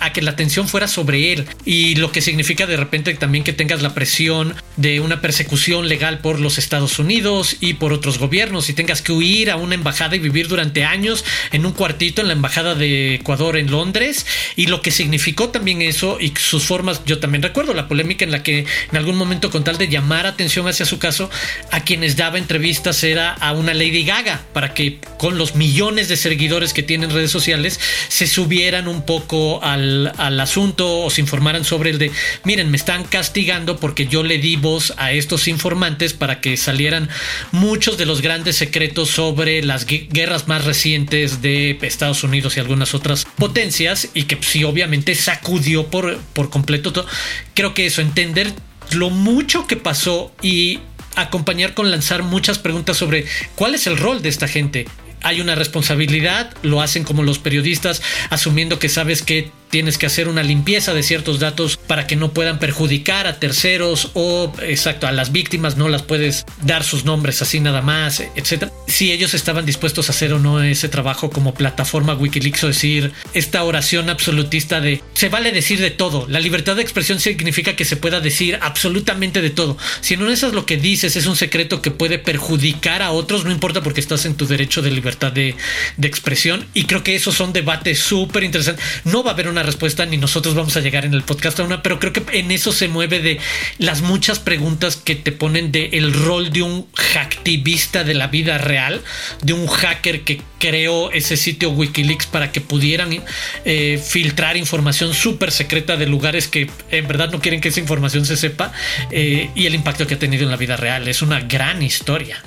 a 0.00 0.12
que 0.12 0.22
la 0.22 0.32
atención 0.32 0.68
fuera 0.68 0.88
sobre 0.88 1.32
él 1.32 1.46
y 1.64 1.94
lo 1.94 2.12
que 2.12 2.20
significa 2.20 2.66
de 2.66 2.76
repente 2.76 3.14
también 3.14 3.44
que 3.44 3.52
tengas 3.52 3.82
la 3.82 3.94
presión 3.94 4.54
de 4.76 5.00
una 5.00 5.20
persecución 5.20 5.88
legal 5.88 6.20
por 6.20 6.40
los 6.40 6.58
Estados 6.58 6.98
Unidos 6.98 7.56
y 7.60 7.74
por 7.74 7.92
otros 7.92 8.18
gobiernos 8.18 8.68
y 8.68 8.74
tengas 8.74 9.02
que 9.02 9.12
huir 9.12 9.50
a 9.50 9.56
una 9.56 9.74
embajada 9.74 10.16
y 10.16 10.18
vivir 10.18 10.48
durante 10.48 10.84
años 10.84 11.24
en 11.52 11.66
un 11.66 11.72
cuartito 11.72 12.20
en 12.20 12.28
la 12.28 12.34
embajada 12.34 12.74
de 12.74 13.16
Ecuador 13.16 13.56
en 13.56 13.70
Londres 13.70 14.26
y 14.56 14.66
lo 14.66 14.82
que 14.82 14.90
significó 14.90 15.48
también 15.48 15.82
eso 15.82 16.18
y 16.20 16.32
sus 16.36 16.64
formas, 16.64 17.02
yo 17.04 17.18
también 17.18 17.42
recuerdo 17.42 17.74
la 17.74 17.88
polémica 17.88 18.24
en 18.24 18.30
la 18.30 18.42
que 18.42 18.66
en 18.90 18.96
algún 18.96 19.16
momento 19.16 19.50
con 19.50 19.64
tal 19.64 19.78
de 19.78 19.88
llamar 19.88 20.26
atención 20.26 20.68
hacia 20.68 20.86
su 20.86 20.98
caso, 20.98 21.30
a 21.70 21.80
quienes 21.84 22.16
daba 22.16 22.38
entrevistas 22.38 23.02
era 23.04 23.32
a 23.32 23.52
una 23.52 23.74
Lady 23.74 24.04
Gaga 24.04 24.42
para 24.52 24.74
que 24.74 24.98
con 25.18 25.38
los 25.38 25.54
millones 25.54 26.08
de 26.08 26.16
seguidores 26.16 26.72
que 26.72 26.82
tienen 26.82 27.10
redes 27.10 27.30
sociales 27.30 27.80
se 28.08 28.26
subieran 28.48 28.88
un 28.88 29.02
poco 29.02 29.62
al, 29.62 30.10
al 30.16 30.40
asunto 30.40 31.00
o 31.00 31.10
se 31.10 31.20
informaran 31.20 31.66
sobre 31.66 31.90
el 31.90 31.98
de, 31.98 32.10
miren, 32.44 32.70
me 32.70 32.78
están 32.78 33.04
castigando 33.04 33.78
porque 33.78 34.06
yo 34.06 34.22
le 34.22 34.38
di 34.38 34.56
voz 34.56 34.94
a 34.96 35.12
estos 35.12 35.48
informantes 35.48 36.14
para 36.14 36.40
que 36.40 36.56
salieran 36.56 37.10
muchos 37.52 37.98
de 37.98 38.06
los 38.06 38.22
grandes 38.22 38.56
secretos 38.56 39.10
sobre 39.10 39.62
las 39.62 39.84
guerras 39.84 40.48
más 40.48 40.64
recientes 40.64 41.42
de 41.42 41.78
Estados 41.82 42.24
Unidos 42.24 42.56
y 42.56 42.60
algunas 42.60 42.94
otras 42.94 43.26
potencias 43.36 44.08
y 44.14 44.22
que 44.22 44.38
sí 44.40 44.64
obviamente 44.64 45.14
sacudió 45.14 45.88
por, 45.88 46.16
por 46.32 46.48
completo 46.48 46.94
todo. 46.94 47.06
Creo 47.52 47.74
que 47.74 47.84
eso, 47.84 48.00
entender 48.00 48.50
lo 48.92 49.10
mucho 49.10 49.66
que 49.66 49.76
pasó 49.76 50.32
y 50.40 50.78
acompañar 51.16 51.74
con 51.74 51.90
lanzar 51.90 52.22
muchas 52.22 52.58
preguntas 52.58 52.96
sobre 52.96 53.26
cuál 53.56 53.74
es 53.74 53.86
el 53.86 53.98
rol 53.98 54.22
de 54.22 54.30
esta 54.30 54.48
gente. 54.48 54.86
Hay 55.22 55.40
una 55.40 55.54
responsabilidad, 55.54 56.54
lo 56.62 56.80
hacen 56.80 57.04
como 57.04 57.22
los 57.22 57.38
periodistas, 57.38 58.02
asumiendo 58.30 58.78
que 58.78 58.88
sabes 58.88 59.22
que 59.22 59.50
tienes 59.70 59.98
que 59.98 60.06
hacer 60.06 60.28
una 60.28 60.42
limpieza 60.42 60.94
de 60.94 61.02
ciertos 61.02 61.38
datos 61.38 61.76
para 61.76 62.06
que 62.06 62.16
no 62.16 62.32
puedan 62.32 62.58
perjudicar 62.58 63.26
a 63.26 63.38
terceros 63.38 64.10
o 64.14 64.52
exacto 64.62 65.06
a 65.06 65.12
las 65.12 65.32
víctimas 65.32 65.76
no 65.76 65.88
las 65.88 66.02
puedes 66.02 66.44
dar 66.62 66.84
sus 66.84 67.04
nombres 67.04 67.42
así 67.42 67.60
nada 67.60 67.82
más 67.82 68.22
etcétera. 68.34 68.72
Si 68.86 69.12
ellos 69.12 69.34
estaban 69.34 69.66
dispuestos 69.66 70.08
a 70.08 70.12
hacer 70.12 70.32
o 70.32 70.38
no 70.38 70.62
ese 70.62 70.88
trabajo 70.88 71.30
como 71.30 71.54
plataforma 71.54 72.14
Wikileaks 72.14 72.64
o 72.64 72.68
decir 72.68 73.12
esta 73.34 73.62
oración 73.64 74.10
absolutista 74.10 74.80
de 74.80 75.02
se 75.14 75.28
vale 75.28 75.52
decir 75.52 75.80
de 75.80 75.90
todo. 75.90 76.26
La 76.28 76.40
libertad 76.40 76.76
de 76.76 76.82
expresión 76.82 77.20
significa 77.20 77.76
que 77.76 77.84
se 77.84 77.96
pueda 77.96 78.20
decir 78.20 78.58
absolutamente 78.60 79.42
de 79.42 79.50
todo. 79.50 79.76
Si 80.00 80.16
no 80.16 80.30
es 80.30 80.42
lo 80.42 80.66
que 80.66 80.76
dices 80.76 81.16
es 81.16 81.26
un 81.26 81.36
secreto 81.36 81.82
que 81.82 81.90
puede 81.90 82.18
perjudicar 82.18 83.02
a 83.02 83.10
otros 83.10 83.44
no 83.44 83.50
importa 83.50 83.82
porque 83.82 84.00
estás 84.00 84.24
en 84.24 84.34
tu 84.34 84.46
derecho 84.46 84.82
de 84.82 84.90
libertad 84.90 85.32
de, 85.32 85.56
de 85.96 86.08
expresión 86.08 86.66
y 86.74 86.84
creo 86.84 87.02
que 87.02 87.14
esos 87.14 87.34
son 87.34 87.52
debates 87.52 87.98
súper 87.98 88.44
interesantes. 88.44 88.84
No 89.04 89.22
va 89.22 89.30
a 89.30 89.34
haber 89.34 89.48
una 89.48 89.57
respuesta 89.62 90.06
ni 90.06 90.16
nosotros 90.16 90.54
vamos 90.54 90.76
a 90.76 90.80
llegar 90.80 91.04
en 91.04 91.14
el 91.14 91.22
podcast 91.22 91.60
a 91.60 91.64
una, 91.64 91.82
pero 91.82 91.98
creo 91.98 92.12
que 92.12 92.22
en 92.38 92.50
eso 92.50 92.72
se 92.72 92.88
mueve 92.88 93.20
de 93.20 93.38
las 93.78 94.02
muchas 94.02 94.38
preguntas 94.38 94.96
que 94.96 95.14
te 95.14 95.32
ponen 95.32 95.72
de 95.72 95.90
el 95.92 96.12
rol 96.12 96.50
de 96.50 96.62
un 96.62 96.86
hacktivista 96.94 98.04
de 98.04 98.14
la 98.14 98.28
vida 98.28 98.58
real, 98.58 99.02
de 99.42 99.52
un 99.52 99.66
hacker 99.66 100.22
que 100.22 100.40
creó 100.58 101.10
ese 101.12 101.36
sitio 101.36 101.70
Wikileaks 101.70 102.26
para 102.26 102.52
que 102.52 102.60
pudieran 102.60 103.22
eh, 103.64 104.02
filtrar 104.04 104.56
información 104.56 105.14
súper 105.14 105.52
secreta 105.52 105.96
de 105.96 106.06
lugares 106.06 106.48
que 106.48 106.70
en 106.90 107.08
verdad 107.08 107.30
no 107.30 107.40
quieren 107.40 107.60
que 107.60 107.68
esa 107.68 107.80
información 107.80 108.24
se 108.24 108.36
sepa 108.36 108.72
eh, 109.10 109.50
y 109.54 109.66
el 109.66 109.74
impacto 109.74 110.06
que 110.06 110.14
ha 110.14 110.18
tenido 110.18 110.44
en 110.44 110.50
la 110.50 110.56
vida 110.56 110.76
real. 110.76 111.08
Es 111.08 111.22
una 111.22 111.40
gran 111.40 111.82
historia. 111.82 112.42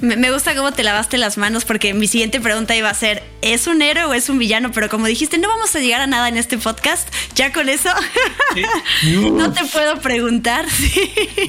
Me 0.00 0.30
gusta 0.32 0.54
cómo 0.54 0.72
te 0.72 0.82
lavaste 0.82 1.18
las 1.18 1.36
manos 1.36 1.66
porque 1.66 1.92
mi 1.92 2.08
siguiente 2.08 2.40
pregunta 2.40 2.74
iba 2.74 2.88
a 2.88 2.94
ser, 2.94 3.22
¿es 3.42 3.66
un 3.66 3.82
héroe 3.82 4.04
o 4.04 4.14
es 4.14 4.30
un 4.30 4.38
villano? 4.38 4.72
Pero 4.72 4.88
como 4.88 5.06
dijiste, 5.06 5.36
no 5.36 5.46
vamos 5.48 5.76
a 5.76 5.78
llegar 5.78 6.00
a 6.00 6.06
nada 6.06 6.28
en 6.30 6.38
este 6.38 6.49
podcast. 6.58 7.08
Ya 7.34 7.52
con 7.52 7.68
eso 7.68 7.88
no 9.32 9.52
te 9.52 9.64
puedo 9.66 9.98
preguntar. 10.00 10.66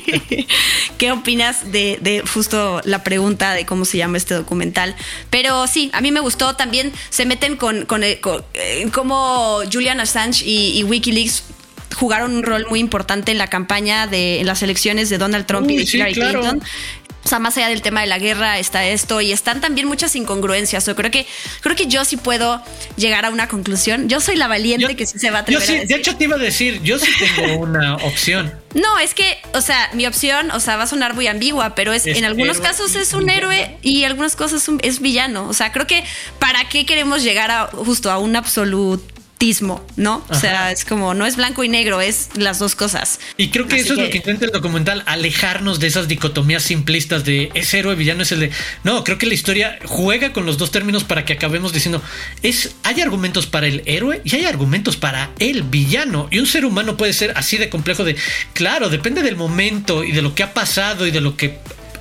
¿Qué 0.97 1.11
opinas 1.11 1.71
de, 1.71 2.23
justo 2.33 2.81
la 2.83 3.03
pregunta 3.03 3.53
de 3.53 3.65
cómo 3.65 3.85
se 3.85 3.97
llama 3.97 4.17
este 4.17 4.33
documental? 4.33 4.95
Pero 5.29 5.67
sí, 5.67 5.89
a 5.93 6.01
mí 6.01 6.11
me 6.11 6.19
gustó. 6.19 6.55
También 6.55 6.91
se 7.09 7.25
meten 7.25 7.57
con, 7.57 7.85
con, 7.85 8.03
eh, 8.03 8.19
eh, 8.53 8.89
cómo 8.93 9.59
Julian 9.71 9.99
Assange 9.99 10.43
y, 10.45 10.83
Wikileaks 10.83 11.43
jugaron 11.95 12.35
un 12.35 12.43
rol 12.43 12.65
muy 12.69 12.79
importante 12.79 13.31
en 13.31 13.37
la 13.37 13.47
campaña 13.47 14.07
de 14.07 14.39
en 14.39 14.47
las 14.47 14.63
elecciones 14.63 15.09
de 15.09 15.17
Donald 15.17 15.45
Trump 15.45 15.69
y 15.69 15.77
de 15.77 15.83
Hillary 15.83 16.13
Clinton. 16.13 16.61
O 17.23 17.27
sea, 17.27 17.39
más 17.39 17.55
allá 17.57 17.69
del 17.69 17.81
tema 17.81 18.01
de 18.01 18.07
la 18.07 18.19
guerra 18.19 18.59
está 18.59 18.85
esto 18.85 19.21
y 19.21 19.31
están 19.31 19.61
también 19.61 19.87
muchas 19.87 20.15
incongruencias. 20.15 20.85
Yo 20.85 20.95
creo 20.95 21.11
que 21.11 21.27
creo 21.61 21.75
que 21.75 21.87
yo 21.87 22.03
sí 22.03 22.17
puedo 22.17 22.61
llegar 22.97 23.25
a 23.25 23.29
una 23.29 23.47
conclusión. 23.47 24.09
Yo 24.09 24.19
soy 24.19 24.35
la 24.35 24.47
valiente 24.47 24.95
que 24.95 25.05
sí 25.05 25.19
se 25.19 25.29
va 25.29 25.39
a 25.39 25.41
atrever 25.41 25.61
yo 25.61 25.73
sí, 25.73 25.79
a 25.79 25.85
De 25.85 25.95
hecho, 25.95 26.15
te 26.17 26.23
iba 26.23 26.35
a 26.35 26.39
decir, 26.39 26.81
yo 26.83 26.97
sí 26.97 27.11
tengo 27.19 27.57
una 27.59 27.95
opción. 27.97 28.53
No, 28.73 28.99
es 28.99 29.13
que, 29.13 29.37
o 29.53 29.61
sea, 29.61 29.89
mi 29.93 30.05
opción, 30.07 30.49
o 30.51 30.59
sea, 30.59 30.77
va 30.77 30.83
a 30.83 30.87
sonar 30.87 31.13
muy 31.13 31.27
ambigua, 31.27 31.75
pero 31.75 31.93
es, 31.93 32.05
en 32.05 32.23
algunos 32.23 32.59
casos 32.59 32.95
es 32.95 33.13
un 33.13 33.29
héroe 33.29 33.77
y 33.81 34.03
en 34.03 34.11
algunas 34.11 34.35
cosas 34.35 34.67
es 34.81 34.99
villano. 34.99 35.47
O 35.47 35.53
sea, 35.53 35.71
creo 35.71 35.87
que 35.87 36.03
para 36.39 36.69
qué 36.69 36.85
queremos 36.85 37.21
llegar 37.21 37.51
a 37.51 37.67
justo 37.67 38.09
a 38.09 38.17
un 38.17 38.35
absoluto 38.35 39.20
¿no? 39.95 40.23
O 40.29 40.35
sea, 40.35 40.71
es 40.71 40.85
como, 40.85 41.15
no 41.15 41.25
es 41.25 41.35
blanco 41.35 41.63
y 41.63 41.69
negro, 41.69 41.99
es 41.99 42.29
las 42.35 42.59
dos 42.59 42.75
cosas. 42.75 43.19
Y 43.37 43.49
creo 43.49 43.67
que 43.67 43.77
eso 43.77 43.93
es 43.93 43.99
lo 43.99 44.09
que 44.11 44.17
intenta 44.17 44.45
el 44.45 44.51
documental, 44.51 45.03
alejarnos 45.07 45.79
de 45.79 45.87
esas 45.87 46.07
dicotomías 46.07 46.61
simplistas 46.61 47.25
de 47.25 47.49
es 47.55 47.73
héroe, 47.73 47.95
villano, 47.95 48.21
es 48.21 48.31
el 48.31 48.39
de... 48.41 48.51
No, 48.83 49.03
creo 49.03 49.17
que 49.17 49.25
la 49.25 49.33
historia 49.33 49.79
juega 49.85 50.31
con 50.31 50.45
los 50.45 50.59
dos 50.59 50.69
términos 50.69 51.03
para 51.03 51.25
que 51.25 51.33
acabemos 51.33 51.73
diciendo, 51.73 52.03
es, 52.43 52.75
hay 52.83 53.01
argumentos 53.01 53.47
para 53.47 53.65
el 53.65 53.81
héroe 53.87 54.21
y 54.23 54.35
hay 54.35 54.45
argumentos 54.45 54.95
para 54.95 55.31
el 55.39 55.63
villano. 55.63 56.27
Y 56.29 56.37
un 56.37 56.45
ser 56.45 56.63
humano 56.63 56.95
puede 56.95 57.13
ser 57.13 57.33
así 57.35 57.57
de 57.57 57.69
complejo 57.69 58.03
de, 58.03 58.15
claro, 58.53 58.89
depende 58.89 59.23
del 59.23 59.37
momento 59.37 60.03
y 60.03 60.11
de 60.11 60.21
lo 60.21 60.35
que 60.35 60.43
ha 60.43 60.53
pasado 60.53 61.07
y 61.07 61.11
de 61.11 61.21
lo 61.21 61.35
que 61.35 61.57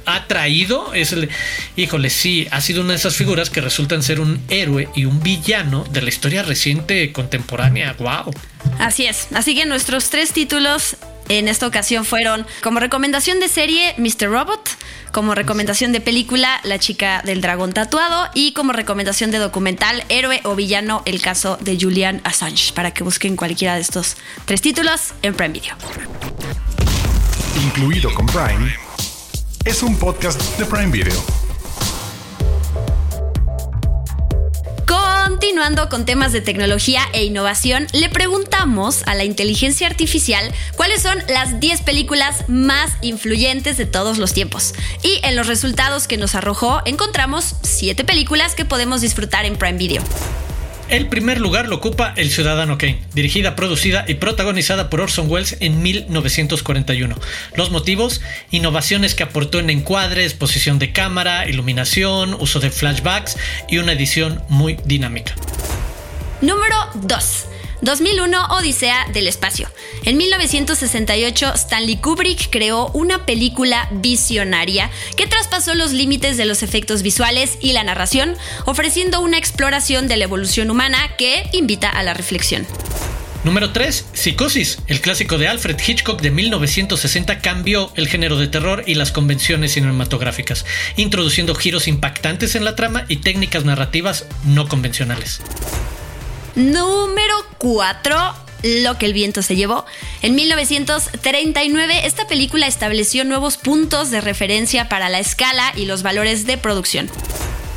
ha 0.06 0.26
traído 0.26 0.92
es 0.94 1.12
el, 1.12 1.28
híjole, 1.76 2.10
sí, 2.10 2.46
ha 2.50 2.60
sido 2.60 2.82
una 2.82 2.90
de 2.90 2.96
esas 2.96 3.16
figuras 3.16 3.50
que 3.50 3.60
resultan 3.60 4.02
ser 4.02 4.20
un 4.20 4.40
héroe 4.48 4.88
y 4.94 5.04
un 5.04 5.22
villano 5.22 5.84
de 5.90 6.02
la 6.02 6.08
historia 6.08 6.42
reciente 6.42 7.12
contemporánea. 7.12 7.94
Wow. 7.98 8.32
Así 8.78 9.06
es. 9.06 9.28
Así 9.34 9.54
que 9.54 9.66
nuestros 9.66 10.10
tres 10.10 10.32
títulos 10.32 10.96
en 11.28 11.48
esta 11.48 11.66
ocasión 11.66 12.04
fueron 12.04 12.46
como 12.62 12.80
recomendación 12.80 13.38
de 13.40 13.48
serie 13.48 13.94
Mr. 13.98 14.28
Robot, 14.28 14.68
como 15.12 15.34
recomendación 15.34 15.92
de 15.92 16.00
película 16.00 16.60
La 16.64 16.78
chica 16.78 17.22
del 17.24 17.40
dragón 17.40 17.72
tatuado 17.72 18.28
y 18.34 18.52
como 18.52 18.72
recomendación 18.72 19.30
de 19.30 19.38
documental 19.38 20.04
Héroe 20.08 20.40
o 20.44 20.56
villano 20.56 21.02
el 21.06 21.22
caso 21.22 21.56
de 21.60 21.78
Julian 21.80 22.20
Assange 22.24 22.72
para 22.74 22.92
que 22.92 23.04
busquen 23.04 23.36
cualquiera 23.36 23.76
de 23.76 23.80
estos 23.80 24.16
tres 24.44 24.60
títulos 24.60 25.12
en 25.22 25.34
Prime 25.34 25.54
Video. 25.54 25.76
Incluido 27.64 28.12
con 28.14 28.26
Prime 28.26 28.89
es 29.64 29.82
un 29.82 29.96
podcast 29.96 30.40
de 30.58 30.64
Prime 30.64 30.90
Video. 30.90 31.12
Continuando 34.86 35.88
con 35.88 36.06
temas 36.06 36.32
de 36.32 36.40
tecnología 36.40 37.02
e 37.12 37.24
innovación, 37.24 37.86
le 37.92 38.08
preguntamos 38.08 39.02
a 39.06 39.14
la 39.14 39.24
inteligencia 39.24 39.86
artificial 39.86 40.52
cuáles 40.76 41.02
son 41.02 41.18
las 41.28 41.60
10 41.60 41.82
películas 41.82 42.48
más 42.48 42.92
influyentes 43.02 43.76
de 43.76 43.86
todos 43.86 44.18
los 44.18 44.32
tiempos. 44.32 44.74
Y 45.02 45.20
en 45.24 45.36
los 45.36 45.46
resultados 45.46 46.08
que 46.08 46.16
nos 46.16 46.34
arrojó 46.34 46.80
encontramos 46.86 47.56
7 47.62 48.04
películas 48.04 48.54
que 48.54 48.64
podemos 48.64 49.00
disfrutar 49.02 49.44
en 49.44 49.56
Prime 49.56 49.78
Video. 49.78 50.02
El 50.90 51.06
primer 51.06 51.40
lugar 51.40 51.68
lo 51.68 51.76
ocupa 51.76 52.12
El 52.16 52.32
Ciudadano 52.32 52.76
Kane, 52.76 52.98
dirigida, 53.14 53.54
producida 53.54 54.04
y 54.08 54.14
protagonizada 54.14 54.90
por 54.90 55.00
Orson 55.00 55.30
Welles 55.30 55.56
en 55.60 55.80
1941. 55.82 57.16
Los 57.54 57.70
motivos, 57.70 58.20
innovaciones 58.50 59.14
que 59.14 59.22
aportó 59.22 59.60
en 59.60 59.70
encuadres, 59.70 60.34
posición 60.34 60.80
de 60.80 60.92
cámara, 60.92 61.48
iluminación, 61.48 62.34
uso 62.34 62.58
de 62.58 62.72
flashbacks 62.72 63.36
y 63.68 63.78
una 63.78 63.92
edición 63.92 64.42
muy 64.48 64.78
dinámica. 64.84 65.36
Número 66.40 66.74
2. 66.94 67.46
2001 67.82 68.46
Odisea 68.50 69.06
del 69.12 69.26
Espacio. 69.26 69.68
En 70.04 70.16
1968 70.16 71.52
Stanley 71.54 71.96
Kubrick 71.96 72.50
creó 72.50 72.88
una 72.92 73.26
película 73.26 73.88
visionaria 73.92 74.90
que 75.16 75.26
traspasó 75.26 75.74
los 75.74 75.92
límites 75.92 76.36
de 76.36 76.46
los 76.46 76.62
efectos 76.62 77.02
visuales 77.02 77.58
y 77.60 77.72
la 77.72 77.84
narración, 77.84 78.36
ofreciendo 78.66 79.20
una 79.20 79.38
exploración 79.38 80.08
de 80.08 80.16
la 80.16 80.24
evolución 80.24 80.70
humana 80.70 81.16
que 81.16 81.48
invita 81.52 81.88
a 81.88 82.02
la 82.02 82.14
reflexión. 82.14 82.66
Número 83.42 83.70
3. 83.72 84.08
Psicosis. 84.12 84.78
El 84.86 85.00
clásico 85.00 85.38
de 85.38 85.48
Alfred 85.48 85.78
Hitchcock 85.80 86.20
de 86.20 86.30
1960 86.30 87.38
cambió 87.40 87.90
el 87.96 88.06
género 88.06 88.36
de 88.36 88.48
terror 88.48 88.84
y 88.86 88.94
las 88.94 89.12
convenciones 89.12 89.72
cinematográficas, 89.72 90.66
introduciendo 90.96 91.54
giros 91.54 91.88
impactantes 91.88 92.54
en 92.54 92.64
la 92.64 92.76
trama 92.76 93.06
y 93.08 93.16
técnicas 93.16 93.64
narrativas 93.64 94.26
no 94.44 94.68
convencionales. 94.68 95.40
Número 96.60 97.34
4. 97.56 98.34
Lo 98.82 98.98
que 98.98 99.06
el 99.06 99.14
viento 99.14 99.40
se 99.40 99.56
llevó. 99.56 99.86
En 100.20 100.34
1939, 100.34 102.06
esta 102.06 102.26
película 102.26 102.66
estableció 102.66 103.24
nuevos 103.24 103.56
puntos 103.56 104.10
de 104.10 104.20
referencia 104.20 104.88
para 104.90 105.08
la 105.08 105.18
escala 105.20 105.72
y 105.74 105.86
los 105.86 106.02
valores 106.02 106.44
de 106.44 106.58
producción. 106.58 107.10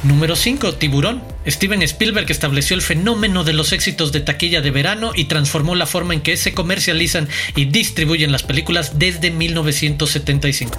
Número 0.03 0.35
5. 0.35 0.73
Tiburón. 0.73 1.23
Steven 1.47 1.81
Spielberg 1.81 2.29
estableció 2.29 2.75
el 2.75 2.81
fenómeno 2.81 3.45
de 3.45 3.53
los 3.53 3.71
éxitos 3.71 4.11
de 4.11 4.19
taquilla 4.19 4.59
de 4.59 4.71
verano 4.71 5.13
y 5.15 5.25
transformó 5.25 5.75
la 5.75 5.85
forma 5.85 6.13
en 6.13 6.19
que 6.19 6.35
se 6.35 6.53
comercializan 6.53 7.29
y 7.55 7.65
distribuyen 7.65 8.33
las 8.33 8.43
películas 8.43 8.99
desde 8.99 9.31
1975. 9.31 10.77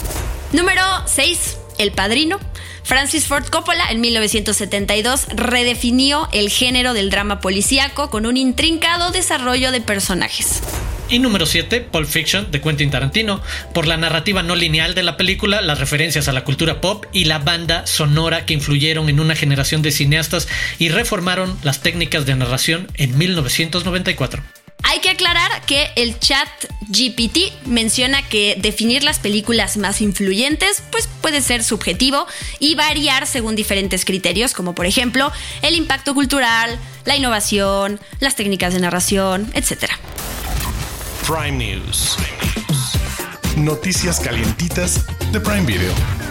Número 0.53 0.83
6. 1.07 1.57
El 1.79 1.93
Padrino. 1.93 2.39
Francis 2.83 3.27
Ford 3.27 3.47
Coppola 3.47 3.91
en 3.91 4.01
1972 4.01 5.27
redefinió 5.35 6.29
el 6.33 6.51
género 6.51 6.93
del 6.93 7.11
drama 7.11 7.41
policíaco 7.41 8.11
con 8.11 8.27
un 8.27 8.37
intrincado 8.37 9.11
desarrollo 9.11 9.73
de 9.73 9.81
personajes. 9.81 10.61
Y 11.09 11.19
número 11.19 11.45
7, 11.45 11.83
Pulp 11.83 12.09
Fiction 12.09 12.51
de 12.51 12.61
Quentin 12.61 12.91
Tarantino, 12.91 13.43
por 13.75 13.87
la 13.87 13.97
narrativa 13.97 14.43
no 14.43 14.57
lineal 14.57 14.95
de 14.95 15.03
la 15.03 15.17
película, 15.17 15.61
las 15.61 15.79
referencias 15.79 16.29
a 16.29 16.33
la 16.33 16.45
cultura 16.45 16.81
pop 16.81 17.05
y 17.13 17.25
la 17.25 17.39
banda 17.39 17.87
sonora 17.87 18.47
que 18.47 18.55
influyeron 18.55 19.09
en 19.09 19.21
una 19.21 19.37
generación 19.37 19.83
de 19.83 19.93
cineastas 19.93 20.49
y 20.79 20.89
reformaron 20.89 21.59
las 21.63 21.81
técnicas 21.81 22.25
de 22.25 22.37
narración 22.37 22.89
en 22.95 23.19
1994. 23.19 24.43
Hay 24.83 25.01
que 25.01 25.11
aclarar 25.11 25.65
que 25.67 25.89
el 25.97 26.19
chat 26.19 26.49
GPT 26.89 27.67
menciona 27.67 28.23
que 28.29 28.57
definir 28.61 29.03
las 29.03 29.19
películas 29.19 29.77
más 29.77 30.01
influyentes 30.01 30.83
pues 30.91 31.09
puede 31.21 31.41
ser 31.41 31.65
subjetivo 31.65 32.27
y 32.59 32.75
variar 32.75 33.27
según 33.27 33.57
diferentes 33.57 34.05
criterios, 34.05 34.53
como 34.53 34.75
por 34.75 34.87
ejemplo 34.87 35.33
el 35.63 35.75
impacto 35.75 36.15
cultural, 36.15 36.79
la 37.05 37.17
innovación, 37.17 37.99
las 38.21 38.37
técnicas 38.37 38.75
de 38.75 38.81
narración, 38.81 39.51
etc. 39.55 39.91
Prime 41.27 41.53
News. 41.53 42.17
Noticias 43.57 44.21
calientitas 44.21 45.07
de 45.33 45.41
Prime 45.41 45.65
Video. 45.65 46.24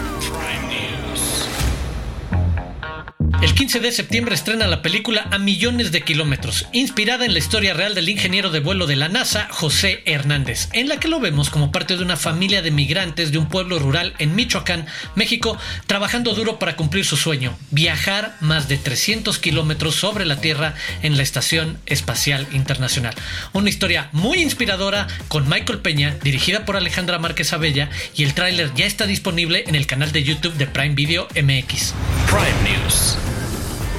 El 3.44 3.52
15 3.52 3.80
de 3.80 3.92
septiembre 3.92 4.34
estrena 4.34 4.66
la 4.66 4.80
película 4.80 5.28
A 5.30 5.36
Millones 5.36 5.92
de 5.92 6.00
Kilómetros, 6.00 6.66
inspirada 6.72 7.26
en 7.26 7.34
la 7.34 7.38
historia 7.38 7.74
real 7.74 7.94
del 7.94 8.08
ingeniero 8.08 8.48
de 8.48 8.60
vuelo 8.60 8.86
de 8.86 8.96
la 8.96 9.10
NASA, 9.10 9.48
José 9.50 10.02
Hernández, 10.06 10.70
en 10.72 10.88
la 10.88 10.98
que 10.98 11.08
lo 11.08 11.20
vemos 11.20 11.50
como 11.50 11.70
parte 11.70 11.98
de 11.98 12.02
una 12.02 12.16
familia 12.16 12.62
de 12.62 12.70
migrantes 12.70 13.32
de 13.32 13.36
un 13.36 13.50
pueblo 13.50 13.78
rural 13.78 14.14
en 14.18 14.34
Michoacán, 14.34 14.86
México, 15.14 15.58
trabajando 15.86 16.32
duro 16.32 16.58
para 16.58 16.74
cumplir 16.74 17.04
su 17.04 17.18
sueño, 17.18 17.54
viajar 17.70 18.34
más 18.40 18.66
de 18.66 18.78
300 18.78 19.38
kilómetros 19.38 19.94
sobre 19.94 20.24
la 20.24 20.40
Tierra 20.40 20.72
en 21.02 21.18
la 21.18 21.22
Estación 21.22 21.76
Espacial 21.84 22.46
Internacional. 22.52 23.14
Una 23.52 23.68
historia 23.68 24.08
muy 24.12 24.38
inspiradora 24.40 25.06
con 25.28 25.50
Michael 25.50 25.80
Peña, 25.80 26.16
dirigida 26.22 26.64
por 26.64 26.78
Alejandra 26.78 27.18
Márquez 27.18 27.52
Abella, 27.52 27.90
y 28.16 28.24
el 28.24 28.32
tráiler 28.32 28.72
ya 28.74 28.86
está 28.86 29.04
disponible 29.06 29.64
en 29.66 29.74
el 29.74 29.86
canal 29.86 30.12
de 30.12 30.22
YouTube 30.22 30.54
de 30.54 30.66
Prime 30.66 30.94
Video 30.94 31.28
MX. 31.34 31.92
Prime 32.26 32.70
News. 32.70 33.18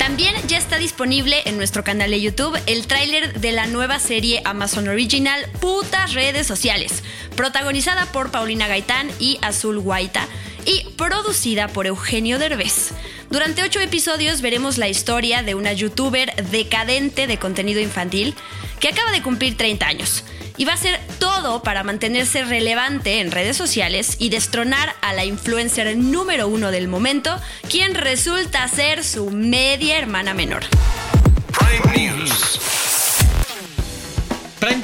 También 0.06 0.36
ya 0.48 0.60
está 0.60 0.78
disponible 0.78 1.42
en 1.46 1.58
nuestro 1.58 1.84
canal 1.84 2.12
de 2.12 2.22
YouTube 2.22 2.56
el 2.68 2.86
tráiler 2.86 3.40
de 3.42 3.52
la 3.52 3.66
nueva 3.66 3.98
serie 3.98 4.40
Amazon 4.46 4.88
Original 4.88 5.50
Putas 5.60 6.14
Redes 6.14 6.46
Sociales, 6.46 7.02
protagonizada 7.36 8.06
por 8.12 8.30
Paulina 8.30 8.68
Gaitán 8.68 9.10
y 9.20 9.40
Azul 9.42 9.80
Guaita 9.80 10.28
y 10.64 10.86
producida 10.96 11.70
por 11.70 11.88
Eugenio 11.88 12.38
Derbez. 12.38 12.92
Durante 13.32 13.64
ocho 13.64 13.80
episodios 13.80 14.42
veremos 14.42 14.78
la 14.78 14.90
historia 14.90 15.42
de 15.42 15.56
una 15.56 15.74
youtuber 15.74 16.36
decadente 16.52 17.26
de 17.26 17.40
contenido 17.40 17.82
infantil 17.82 18.36
que 18.80 18.90
acaba 18.90 19.12
de 19.12 19.24
cumplir 19.24 19.58
30 19.58 19.88
años 19.88 20.24
y 20.56 20.66
va 20.66 20.74
a 20.74 20.76
hacer 20.76 21.00
todo 21.42 21.62
para 21.62 21.84
mantenerse 21.84 22.46
relevante 22.46 23.20
en 23.20 23.30
redes 23.30 23.58
sociales 23.58 24.16
y 24.20 24.30
destronar 24.30 24.96
a 25.02 25.12
la 25.14 25.26
influencer 25.26 25.98
número 25.98 26.48
uno 26.48 26.72
del 26.72 26.88
momento, 26.88 27.36
quien 27.70 27.94
resulta 27.94 28.66
ser 28.70 29.04
su 29.04 29.32
media 29.32 29.98
hermana 29.98 30.34
menor. 30.34 30.64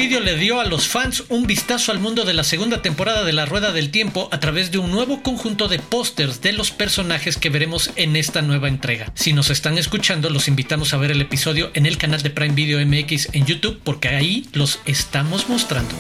Video 0.02 0.20
le 0.20 0.36
dio 0.36 0.60
a 0.60 0.66
los 0.66 0.88
fans 0.88 1.26
un 1.30 1.46
vistazo 1.46 1.92
al 1.92 2.00
mundo 2.00 2.26
de 2.26 2.34
la 2.34 2.44
segunda 2.44 2.82
temporada 2.82 3.24
de 3.24 3.34
La 3.34 3.46
Rueda 3.46 3.72
del 3.72 3.92
Tiempo 3.92 4.30
a 4.32 4.40
través 4.40 4.72
de 4.72 4.80
un 4.80 4.90
nuevo 4.90 5.22
conjunto 5.22 5.68
de 5.68 5.78
pósters 5.78 6.42
de 6.42 6.54
los 6.54 6.72
personajes 6.72 7.38
que 7.38 7.52
veremos 7.52 7.92
en 7.98 8.16
esta 8.16 8.42
nueva 8.42 8.68
entrega. 8.68 9.12
Si 9.14 9.32
nos 9.32 9.52
están 9.52 9.78
escuchando, 9.78 10.32
los 10.32 10.48
invitamos 10.48 10.96
a 10.96 10.98
ver 10.98 11.12
el 11.12 11.22
episodio 11.22 11.70
en 11.76 11.86
el 11.86 12.00
canal 12.00 12.24
de 12.24 12.32
Prime 12.32 12.56
Video 12.56 12.84
MX 12.84 13.30
en 13.34 13.46
YouTube 13.46 13.80
porque 13.84 14.08
ahí 14.08 14.50
los 14.54 14.80
estamos 14.88 15.50
mostrando. 15.50 15.94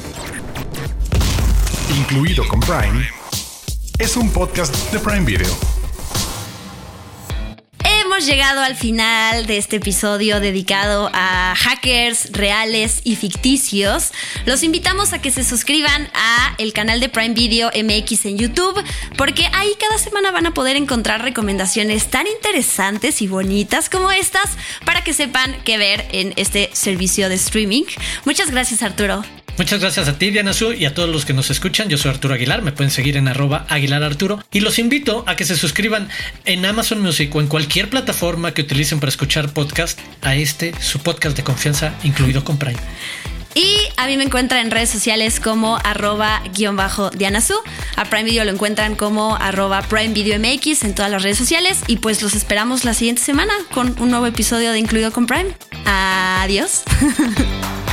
Incluido 1.95 2.47
con 2.47 2.59
Prime. 2.59 3.07
Es 3.99 4.17
un 4.17 4.33
podcast 4.33 4.75
de 4.91 4.97
Prime 4.97 5.25
Video. 5.25 5.81
Hemos 8.21 8.29
llegado 8.29 8.62
al 8.62 8.75
final 8.75 9.47
de 9.47 9.57
este 9.57 9.77
episodio 9.77 10.39
dedicado 10.39 11.10
a 11.12 11.55
hackers 11.57 12.31
reales 12.34 13.01
y 13.03 13.15
ficticios. 13.15 14.12
Los 14.45 14.62
invitamos 14.62 15.12
a 15.13 15.19
que 15.23 15.31
se 15.31 15.43
suscriban 15.43 16.07
a 16.13 16.53
el 16.60 16.71
canal 16.71 16.99
de 16.99 17.10
Prime 17.10 17.34
Video 17.34 17.69
MX 17.69 18.25
en 18.25 18.38
YouTube 18.38 18.79
porque 19.17 19.47
ahí 19.53 19.71
cada 19.79 19.97
semana 19.97 20.29
van 20.29 20.45
a 20.45 20.53
poder 20.53 20.75
encontrar 20.75 21.23
recomendaciones 21.23 22.12
tan 22.12 22.27
interesantes 22.27 23.23
y 23.23 23.27
bonitas 23.27 23.89
como 23.89 24.12
estas 24.12 24.51
para 24.86 25.03
que 25.03 25.13
sepan 25.13 25.57
qué 25.63 25.79
ver 25.79 26.07
en 26.12 26.34
este 26.36 26.69
servicio 26.73 27.27
de 27.27 27.34
streaming. 27.34 27.86
Muchas 28.23 28.51
gracias 28.51 28.84
Arturo. 28.84 29.23
Muchas 29.57 29.81
gracias 29.81 30.07
a 30.07 30.17
ti, 30.17 30.31
Diana 30.31 30.53
Su, 30.53 30.73
y 30.73 30.85
a 30.85 30.93
todos 30.93 31.09
los 31.09 31.25
que 31.25 31.33
nos 31.33 31.49
escuchan. 31.49 31.89
Yo 31.89 31.97
soy 31.97 32.11
Arturo 32.11 32.33
Aguilar, 32.33 32.61
me 32.61 32.71
pueden 32.71 32.91
seguir 32.91 33.17
en 33.17 33.27
arroba 33.27 33.65
Aguilar 33.69 34.03
Arturo. 34.03 34.43
Y 34.51 34.61
los 34.61 34.79
invito 34.79 35.23
a 35.27 35.35
que 35.35 35.45
se 35.45 35.55
suscriban 35.55 36.09
en 36.45 36.65
Amazon 36.65 37.01
Music 37.01 37.33
o 37.35 37.41
en 37.41 37.47
cualquier 37.47 37.89
plataforma 37.89 38.53
que 38.53 38.61
utilicen 38.61 38.99
para 38.99 39.09
escuchar 39.09 39.53
podcast 39.53 39.99
a 40.21 40.35
este, 40.35 40.73
su 40.79 40.99
podcast 40.99 41.35
de 41.37 41.43
confianza, 41.43 41.93
incluido 42.03 42.43
con 42.43 42.57
Prime. 42.57 42.79
Y 43.53 43.77
a 43.97 44.07
mí 44.07 44.15
me 44.15 44.23
encuentran 44.23 44.65
en 44.65 44.71
redes 44.71 44.89
sociales 44.89 45.39
como 45.39 45.77
arroba 45.83 46.41
guion 46.53 46.77
bajo 46.77 47.09
Diana 47.09 47.41
Su. 47.41 47.55
A 47.97 48.05
Prime 48.05 48.23
Video 48.23 48.45
lo 48.45 48.51
encuentran 48.51 48.95
como 48.95 49.35
arroba 49.35 49.81
Prime 49.81 50.13
Video 50.13 50.39
MX 50.39 50.83
en 50.83 50.95
todas 50.95 51.11
las 51.11 51.21
redes 51.21 51.37
sociales. 51.37 51.79
Y 51.87 51.97
pues 51.97 52.21
los 52.21 52.33
esperamos 52.33 52.85
la 52.85 52.93
siguiente 52.93 53.21
semana 53.21 53.53
con 53.73 53.95
un 53.99 54.09
nuevo 54.09 54.25
episodio 54.25 54.71
de 54.71 54.79
Incluido 54.79 55.11
con 55.11 55.27
Prime. 55.27 55.51
Adiós. 55.85 56.83